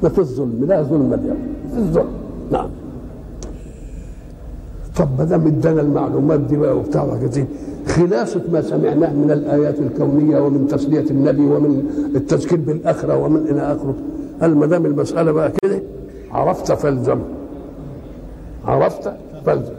ما 0.04 0.10
في 0.10 0.20
الظلم 0.20 0.66
لا 0.68 0.82
ظلم 0.82 1.14
اليوم 1.14 1.38
في 1.74 1.78
الظلم. 1.78 2.10
نعم. 2.52 2.70
طب 4.98 5.08
ما 5.20 5.24
دام 5.24 5.48
ادانا 5.48 5.82
المعلومات 5.82 6.40
دي 6.40 6.58
بقى 6.58 6.78
وبتاع 6.78 7.20
دي 7.34 7.46
خلاصة 7.88 8.42
ما 8.52 8.62
سمعناه 8.62 9.14
من 9.14 9.32
الآيات 9.32 9.80
الكونية 9.80 10.40
ومن 10.40 10.68
تسلية 10.68 11.10
النبي 11.12 11.42
ومن 11.42 11.90
التذكير 12.16 12.60
بالآخرة 12.60 13.18
ومن 13.18 13.48
إلى 13.50 13.62
آخره. 13.62 13.96
قال 14.42 14.58
ما 14.58 14.66
دام 14.66 14.86
المسألة 14.86 15.32
بقى 15.32 15.52
كده؟ 15.64 15.82
عرفت 16.32 16.72
فالزم. 16.72 17.20
عرفت 18.66 19.14
فالزم. 19.46 19.77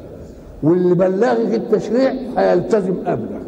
واللي 0.63 0.95
بلغك 0.95 1.55
التشريع 1.55 2.13
هيلتزم 2.37 2.95
قبلك 3.07 3.39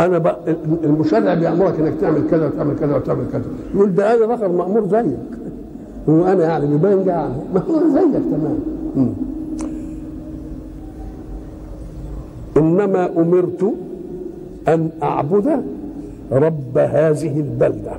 أنا 0.00 0.18
بقى 0.18 0.38
المشرع 0.84 1.34
بيامرك 1.34 1.80
إنك 1.80 1.94
تعمل 2.00 2.22
كذا 2.30 2.46
وتعمل 2.46 2.76
كذا 2.78 2.96
وتعمل 2.96 3.24
كذا. 3.32 3.42
يقول 3.74 3.94
ده 3.94 4.14
أنا 4.14 4.26
بقى 4.26 4.50
مأمور 4.50 4.86
زيك. 4.88 5.16
هو 6.08 6.24
أنا 6.26 6.44
يعني 6.44 6.66
بيبان 6.66 7.06
يعني 7.06 7.34
مأمور 7.54 7.82
زيك 7.88 8.22
تمام. 8.22 8.58
إنما 12.56 13.06
أمرت 13.16 13.74
أن 14.68 14.90
أعبد 15.02 15.62
رب 16.32 16.78
هذه 16.78 17.40
البلدة 17.40 17.92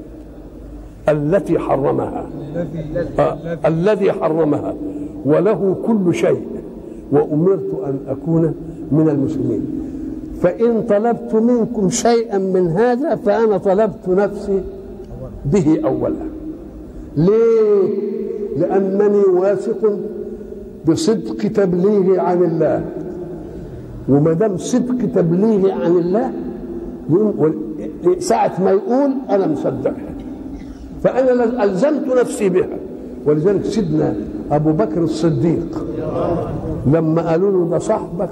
التي 1.10 1.60
حرمها. 1.60 2.26
آه. 3.20 3.38
الذي 3.66 4.12
حرمها. 4.12 4.74
وله 5.26 5.76
كل 5.88 6.16
شيء 6.16 6.42
وأمرت 7.12 7.70
أن 7.86 8.00
أكون 8.08 8.54
من 8.92 9.10
المسلمين. 9.10 9.66
فإن 10.42 10.84
طلبت 10.90 11.36
منكم 11.36 11.90
شيئا 11.90 12.38
من 12.38 12.68
هذا 12.68 13.16
فأنا 13.16 13.58
طلبت 13.58 14.10
نفسي 14.10 14.62
به 15.46 15.80
اولا. 15.86 16.26
ليه؟ 17.18 17.90
لأنني 18.58 19.24
واثق 19.34 20.00
بصدق 20.88 21.38
تبليغي 21.52 22.20
عن 22.20 22.44
الله. 22.44 22.86
وما 24.10 24.34
دام 24.34 24.58
صدق 24.58 25.12
تبليغي 25.16 25.72
عن 25.72 25.92
الله 25.92 26.32
ساعة 28.20 28.64
ما 28.64 28.72
يقول 28.72 29.12
أنا 29.30 29.48
مصدقها. 29.48 30.14
فأنا 31.04 31.64
ألزمت 31.64 32.08
نفسي 32.22 32.50
بها. 32.50 32.78
ولذلك 33.26 33.66
سيدنا 33.66 34.16
أبو 34.52 34.72
بكر 34.72 35.04
الصديق 35.04 35.86
لما 36.86 37.30
قالوا 37.32 37.52
له 37.52 37.70
ده 37.72 37.80
صاحبك 37.80 38.30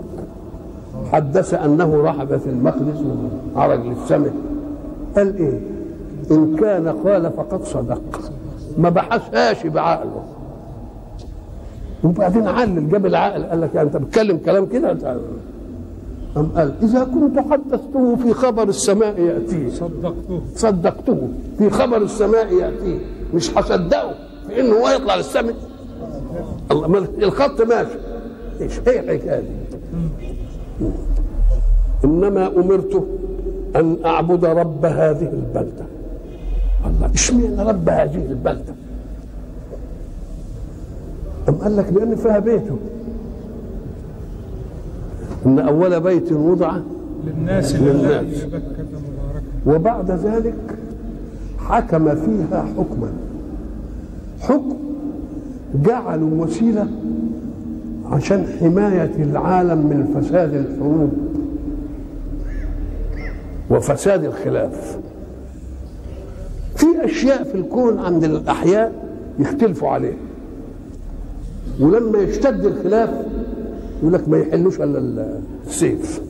حدث 1.11 1.53
أنه 1.53 1.95
راح 1.95 2.23
بيت 2.23 2.47
المقدس 2.47 3.03
وعرج 3.55 3.79
للسماء 3.85 4.33
قال 5.15 5.37
إيه؟ 5.37 5.59
إن 6.31 6.55
كان 6.55 6.87
قال 6.87 7.31
فقد 7.37 7.63
صدق. 7.63 8.01
ما 8.77 8.89
بحثهاش 8.89 9.67
بعقله. 9.67 10.23
وبعدين 12.03 12.47
علل 12.47 12.89
جاب 12.89 13.05
العقل 13.05 13.43
قال 13.43 13.61
لك 13.61 13.75
يعني 13.75 13.87
أنت 13.87 13.97
بتتكلم 13.97 14.37
كلام 14.37 14.65
كده؟ 14.65 14.91
أم 16.37 16.49
قال 16.55 16.73
إذا 16.83 17.03
كنت 17.03 17.39
حدثته 17.39 18.15
في 18.15 18.33
خبر 18.33 18.63
السماء 18.63 19.19
يأتيه. 19.19 19.69
صدقته. 19.69 20.41
صدقته 20.55 21.27
في 21.57 21.69
خبر 21.69 21.97
السماء 21.97 22.53
يأتيه. 22.53 22.99
مش 23.33 23.57
هصدقه 23.57 24.11
في 24.47 24.59
إنه 24.59 24.75
هو 24.75 24.89
يطلع 24.89 25.15
للسماء. 25.15 25.55
الله 26.71 27.07
الخط 27.17 27.61
ماشي. 27.61 27.89
إيش 28.61 28.79
هي 28.87 28.99
الحكاية 28.99 29.39
دي؟ 29.39 29.47
إنما 32.05 32.47
أمرت 32.47 33.07
أن 33.75 33.97
أعبد 34.05 34.45
رب 34.45 34.85
هذه 34.85 35.29
البلدة. 35.33 35.85
الله 36.85 37.13
اشمعنى 37.13 37.69
رب 37.69 37.89
هذه 37.89 38.25
البلدة؟ 38.29 38.73
أم 41.49 41.55
قال 41.55 41.77
لك 41.77 41.93
لأن 41.93 42.15
فيها 42.15 42.39
بيته 42.39 42.77
إن 45.45 45.59
أول 45.59 45.99
بيت 45.99 46.31
وضع 46.31 46.77
للناس 47.27 47.75
للناس. 47.75 48.45
وبعد 49.65 50.11
ذلك 50.11 50.55
حكم 51.59 52.15
فيها 52.15 52.65
حكما. 52.77 53.09
حكم 54.41 54.75
جعلوا 55.75 56.45
وسيلة 56.45 56.87
عشان 58.11 58.45
حماية 58.59 59.11
العالم 59.19 59.77
من 59.77 60.21
فساد 60.21 60.53
الحروب 60.53 61.11
وفساد 63.69 64.23
الخلاف. 64.23 64.97
في 66.75 66.85
أشياء 67.05 67.43
في 67.43 67.55
الكون 67.55 67.99
عند 67.99 68.23
الأحياء 68.23 68.91
يختلفوا 69.39 69.89
عليها. 69.89 70.17
ولما 71.79 72.19
يشتد 72.19 72.65
الخلاف 72.65 73.09
يقول 74.01 74.13
لك 74.13 74.29
ما 74.29 74.37
يحلوش 74.37 74.81
إلا 74.81 75.27
السيف. 75.67 76.21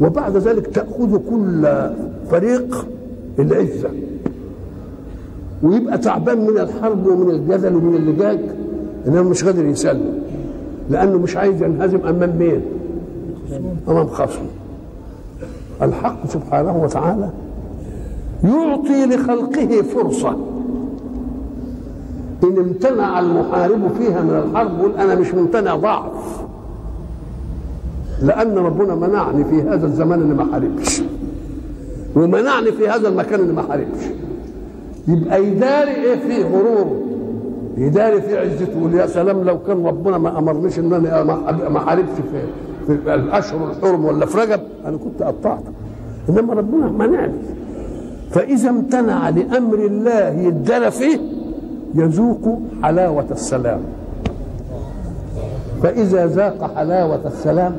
وبعد 0.00 0.36
ذلك 0.36 0.66
تأخذ 0.66 1.18
كل 1.30 1.90
فريق 2.30 2.88
العزة. 3.38 3.90
ويبقى 5.62 5.98
تعبان 5.98 6.40
من 6.40 6.58
الحرب 6.58 7.06
ومن 7.06 7.30
الجدل 7.30 7.76
ومن 7.76 7.96
اللجاج 7.96 8.38
انما 9.06 9.22
مش 9.22 9.44
قادر 9.44 9.64
يسلم. 9.64 10.20
لأنه 10.90 11.18
مش 11.18 11.36
عايز 11.36 11.62
ينهزم 11.62 12.06
أمام 12.06 12.36
مين؟ 12.38 12.60
أمام 13.88 14.06
خصمه. 14.06 14.48
الحق 15.82 16.26
سبحانه 16.26 16.82
وتعالى 16.82 17.30
يعطي 18.44 19.06
لخلقه 19.06 19.82
فرصة. 19.82 20.36
إن 22.44 22.58
امتنع 22.58 23.20
المحارب 23.20 23.80
فيها 23.98 24.22
من 24.22 24.50
الحرب 24.50 24.78
يقول 24.78 24.92
أنا 24.92 25.14
مش 25.14 25.34
ممتنع 25.34 25.76
ضعف. 25.76 26.40
لأن 28.22 28.58
ربنا 28.58 28.94
منعني 28.94 29.44
في 29.44 29.62
هذا 29.62 29.86
الزمان 29.86 30.22
اني 30.22 30.34
ما 30.34 30.52
حاربش. 30.52 31.02
ومنعني 32.16 32.72
في 32.72 32.88
هذا 32.88 33.08
المكان 33.08 33.40
اني 33.40 33.52
ما 33.52 33.62
حاربش. 33.62 34.04
يبقى 35.08 35.44
يداري 35.44 35.90
إيه 35.90 36.18
فيه 36.20 36.44
غروره 36.44 37.00
يداري 37.76 38.20
في 38.22 38.38
عزته 38.38 38.78
يقول 38.78 38.94
يا 38.94 39.06
سلام 39.06 39.42
لو 39.44 39.58
كان 39.62 39.86
ربنا 39.86 40.18
ما 40.18 40.38
أمرنيش 40.38 40.78
إن 40.78 40.92
أنا 40.92 41.22
ما- 41.68 41.80
حاربش 41.80 42.08
في 42.86 42.96
في 43.02 43.14
الأشهر 43.14 43.70
الحرم 43.70 44.04
ولا 44.04 44.26
في 44.26 44.38
رجب 44.38 44.60
أنا 44.86 44.96
كنت 44.96 45.22
قطعته 45.22 45.70
إنما 46.28 46.54
ربنا 46.54 46.86
منعني 46.88 47.32
فإذا 48.30 48.70
امتنع 48.70 49.28
لأمر 49.28 49.78
الله 49.78 50.28
يدار 50.28 50.90
فيه 50.90 51.18
يذوق 51.94 52.58
حلاوة 52.82 53.24
السلام. 53.30 53.80
فإذا 55.82 56.26
ذاق 56.26 56.74
حلاوة 56.76 57.20
السلام 57.26 57.76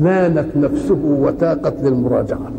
نالت 0.00 0.56
نفسه 0.56 0.98
وتاقت 1.20 1.74
للمراجعة. 1.82 2.52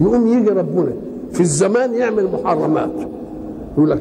يقوم 0.00 0.26
يجي 0.26 0.48
ربنا 0.50 0.92
في 1.32 1.40
الزمان 1.40 1.94
يعمل 1.94 2.28
محرمات. 2.32 2.90
يقول 3.76 3.90
لك 3.90 4.00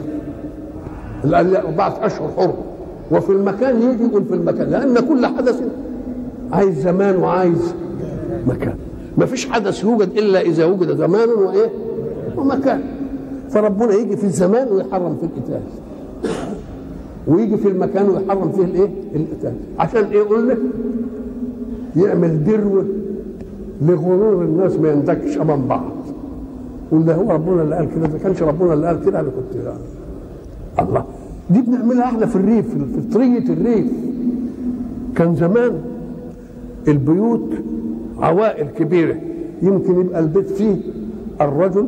أربعة 1.56 2.06
أشهر 2.06 2.30
حرم. 2.38 2.54
وفي 3.12 3.32
المكان 3.32 3.82
يجي 3.82 4.04
يقول 4.04 4.24
في 4.24 4.34
المكان 4.34 4.70
لأن 4.70 5.00
كل 5.00 5.26
حدث 5.26 5.62
عايز 6.52 6.80
زمان 6.82 7.16
وعايز 7.16 7.74
مكان. 8.48 8.76
ما 9.18 9.26
فيش 9.26 9.50
حدث 9.50 9.84
يوجد 9.84 10.10
إلا 10.18 10.42
إذا 10.42 10.66
وجد 10.66 10.98
زمان 10.98 11.30
وإيه؟ 11.30 11.70
ومكان. 12.38 12.82
فربنا 13.50 13.94
يجي 13.94 14.18
في 14.18 14.24
الزمان 14.24 14.68
ويحرم 14.72 15.18
في 15.18 15.26
القتال 15.26 15.62
ويجي 17.28 17.58
في 17.58 17.68
المكان 17.68 18.10
ويحرم 18.10 18.52
فيه 18.52 18.64
الإيه؟ 18.64 18.90
القتال 19.16 19.54
عشان 19.80 20.04
إيه 20.04 20.24
قلنا؟ 20.24 20.58
يعمل 21.96 22.44
دروة 22.44 22.86
لغرور 23.82 24.42
الناس 24.42 24.76
ما 24.80 24.90
يندكش 24.92 25.38
أمام 25.38 25.68
بعض. 25.68 25.95
قلنا 26.92 27.16
هو 27.16 27.32
ربنا 27.32 27.62
اللي 27.62 27.76
قال 27.76 27.90
كده 27.96 28.08
ما 28.08 28.18
كانش 28.24 28.44
ربنا 28.44 28.74
اللي 28.74 28.88
قال 28.88 29.06
كده 29.06 29.20
أنا 29.20 29.30
كنت 29.30 29.64
يعني. 29.66 29.80
الله. 30.80 31.06
دي 31.50 31.62
بنعملها 31.62 32.04
إحنا 32.04 32.26
في 32.26 32.36
الريف 32.36 32.66
في 32.70 33.02
طرية 33.14 33.54
الريف. 33.54 33.92
كان 35.16 35.36
زمان 35.36 35.72
البيوت 36.88 37.50
عوائل 38.20 38.68
كبيرة. 38.68 39.16
يمكن 39.62 40.00
يبقى 40.02 40.20
البيت 40.20 40.50
فيه 40.50 40.76
الرجل 41.42 41.88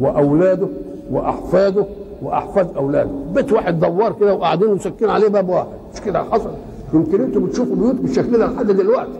وأولاده 0.00 0.66
وأحفاده 1.10 1.84
وأحفاد 2.22 2.68
أولاده. 2.76 3.10
بيت 3.34 3.52
واحد 3.52 3.80
دوار 3.80 4.12
كده 4.20 4.34
وقاعدين 4.34 4.74
مسكين 4.74 5.08
عليه 5.10 5.28
باب 5.28 5.48
واحد. 5.48 5.66
مش 5.94 6.00
كده 6.00 6.22
حصل؟ 6.22 6.50
يمكن 6.94 7.20
أنتوا 7.20 7.42
بتشوفوا 7.42 7.76
بيوت 7.76 7.94
بالشكل 7.94 8.38
ده 8.38 8.46
لحد 8.46 8.66
دلوقتي. 8.66 9.10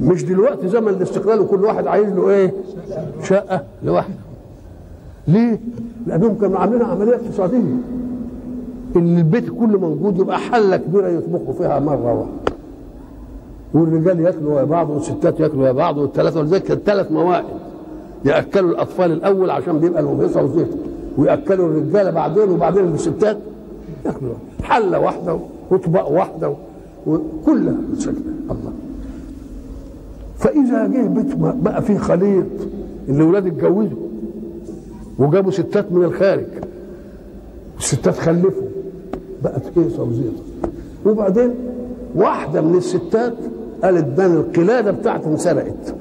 مش 0.00 0.24
دلوقتي 0.24 0.68
زمن 0.68 0.88
الاستقلال 0.88 1.40
وكل 1.40 1.64
واحد 1.64 1.86
عايز 1.86 2.08
له 2.08 2.30
إيه؟ 2.30 2.54
شقة 3.22 3.62
لوحده. 3.82 4.14
ليه؟ 5.28 5.60
لأنهم 6.06 6.38
كانوا 6.38 6.58
عاملين 6.58 6.82
عملية 6.82 7.14
اقتصادية. 7.14 7.76
إن 8.96 9.18
البيت 9.18 9.48
كله 9.50 9.78
موجود 9.78 10.18
يبقى 10.18 10.38
حله 10.38 10.76
كبيره 10.76 11.08
يطبخوا 11.08 11.54
فيها 11.54 11.80
مرة 11.80 12.12
واحدة. 12.14 12.32
والرجال 13.74 14.20
ياكلوا 14.20 14.60
يا 14.60 14.64
بعض 14.64 14.90
والستات 14.90 15.40
ياكلوا 15.40 15.66
يا 15.66 15.72
بعض 15.72 15.98
والثلاثه 15.98 16.40
ولذلك 16.40 16.62
كانت 16.62 16.80
ثلاث 16.86 17.12
موائد 17.12 17.44
يأكلوا 18.24 18.70
الأطفال 18.70 19.12
الأول 19.12 19.50
عشان 19.50 19.78
بيبقى 19.78 20.02
لهم 20.02 20.20
هيصة 20.20 20.42
وزيت. 20.42 20.68
ويأكلوا 21.18 21.66
الرجالة 21.68 22.10
بعدين 22.10 22.50
وبعدين 22.50 22.84
الستات. 22.84 23.38
ياكلوا 24.06 24.34
حلة 24.62 24.98
واحدة 24.98 25.38
وطبق 25.70 26.08
واحدة 26.10 26.54
وكلها 27.06 27.74
الله. 28.50 28.72
فإذا 30.38 30.86
جه 30.86 31.06
بيت 31.06 31.34
بقى 31.36 31.82
فيه 31.82 31.98
خليط 31.98 32.46
اللي 33.08 33.22
ولاد 33.22 33.46
اتجوزوا 33.46 33.98
وجابوا 35.18 35.50
ستات 35.50 35.92
من 35.92 36.04
الخارج. 36.04 36.46
الستات 37.78 38.16
خلفوا. 38.16 38.68
بقت 39.44 39.62
هيصه 39.78 40.02
وزيطه 40.02 40.42
وبعدين 41.06 41.50
واحدة 42.14 42.60
من 42.60 42.76
الستات 42.76 43.34
قالت 43.82 44.04
بان 44.04 44.32
القلادة 44.36 44.90
بتاعتي 44.90 45.26
انسرقت 45.28 45.94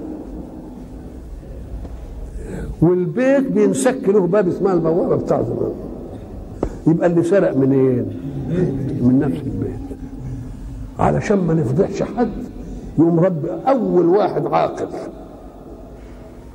والبيت 2.81 3.51
بينسك 3.51 3.99
له 4.09 4.27
باب 4.27 4.47
اسمها 4.47 4.73
البوابة 4.73 5.15
بتاع 5.15 5.41
زمان. 5.41 5.71
يبقى 6.87 7.07
اللي 7.07 7.23
سرق 7.23 7.57
منين؟ 7.57 8.05
من 9.01 9.19
نفس 9.19 9.37
البيت. 9.45 9.97
علشان 10.99 11.37
ما 11.37 11.53
نفضحش 11.53 12.03
حد. 12.03 12.29
يقوم 12.99 13.19
رب 13.19 13.45
أول 13.67 14.05
واحد 14.05 14.45
عاقل. 14.47 14.87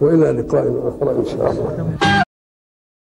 وإلى 0.01 0.31
لقاء 0.31 0.63
آخر 0.89 1.11
إن 1.11 1.25
شاء 1.25 1.51
الله. 1.51 2.23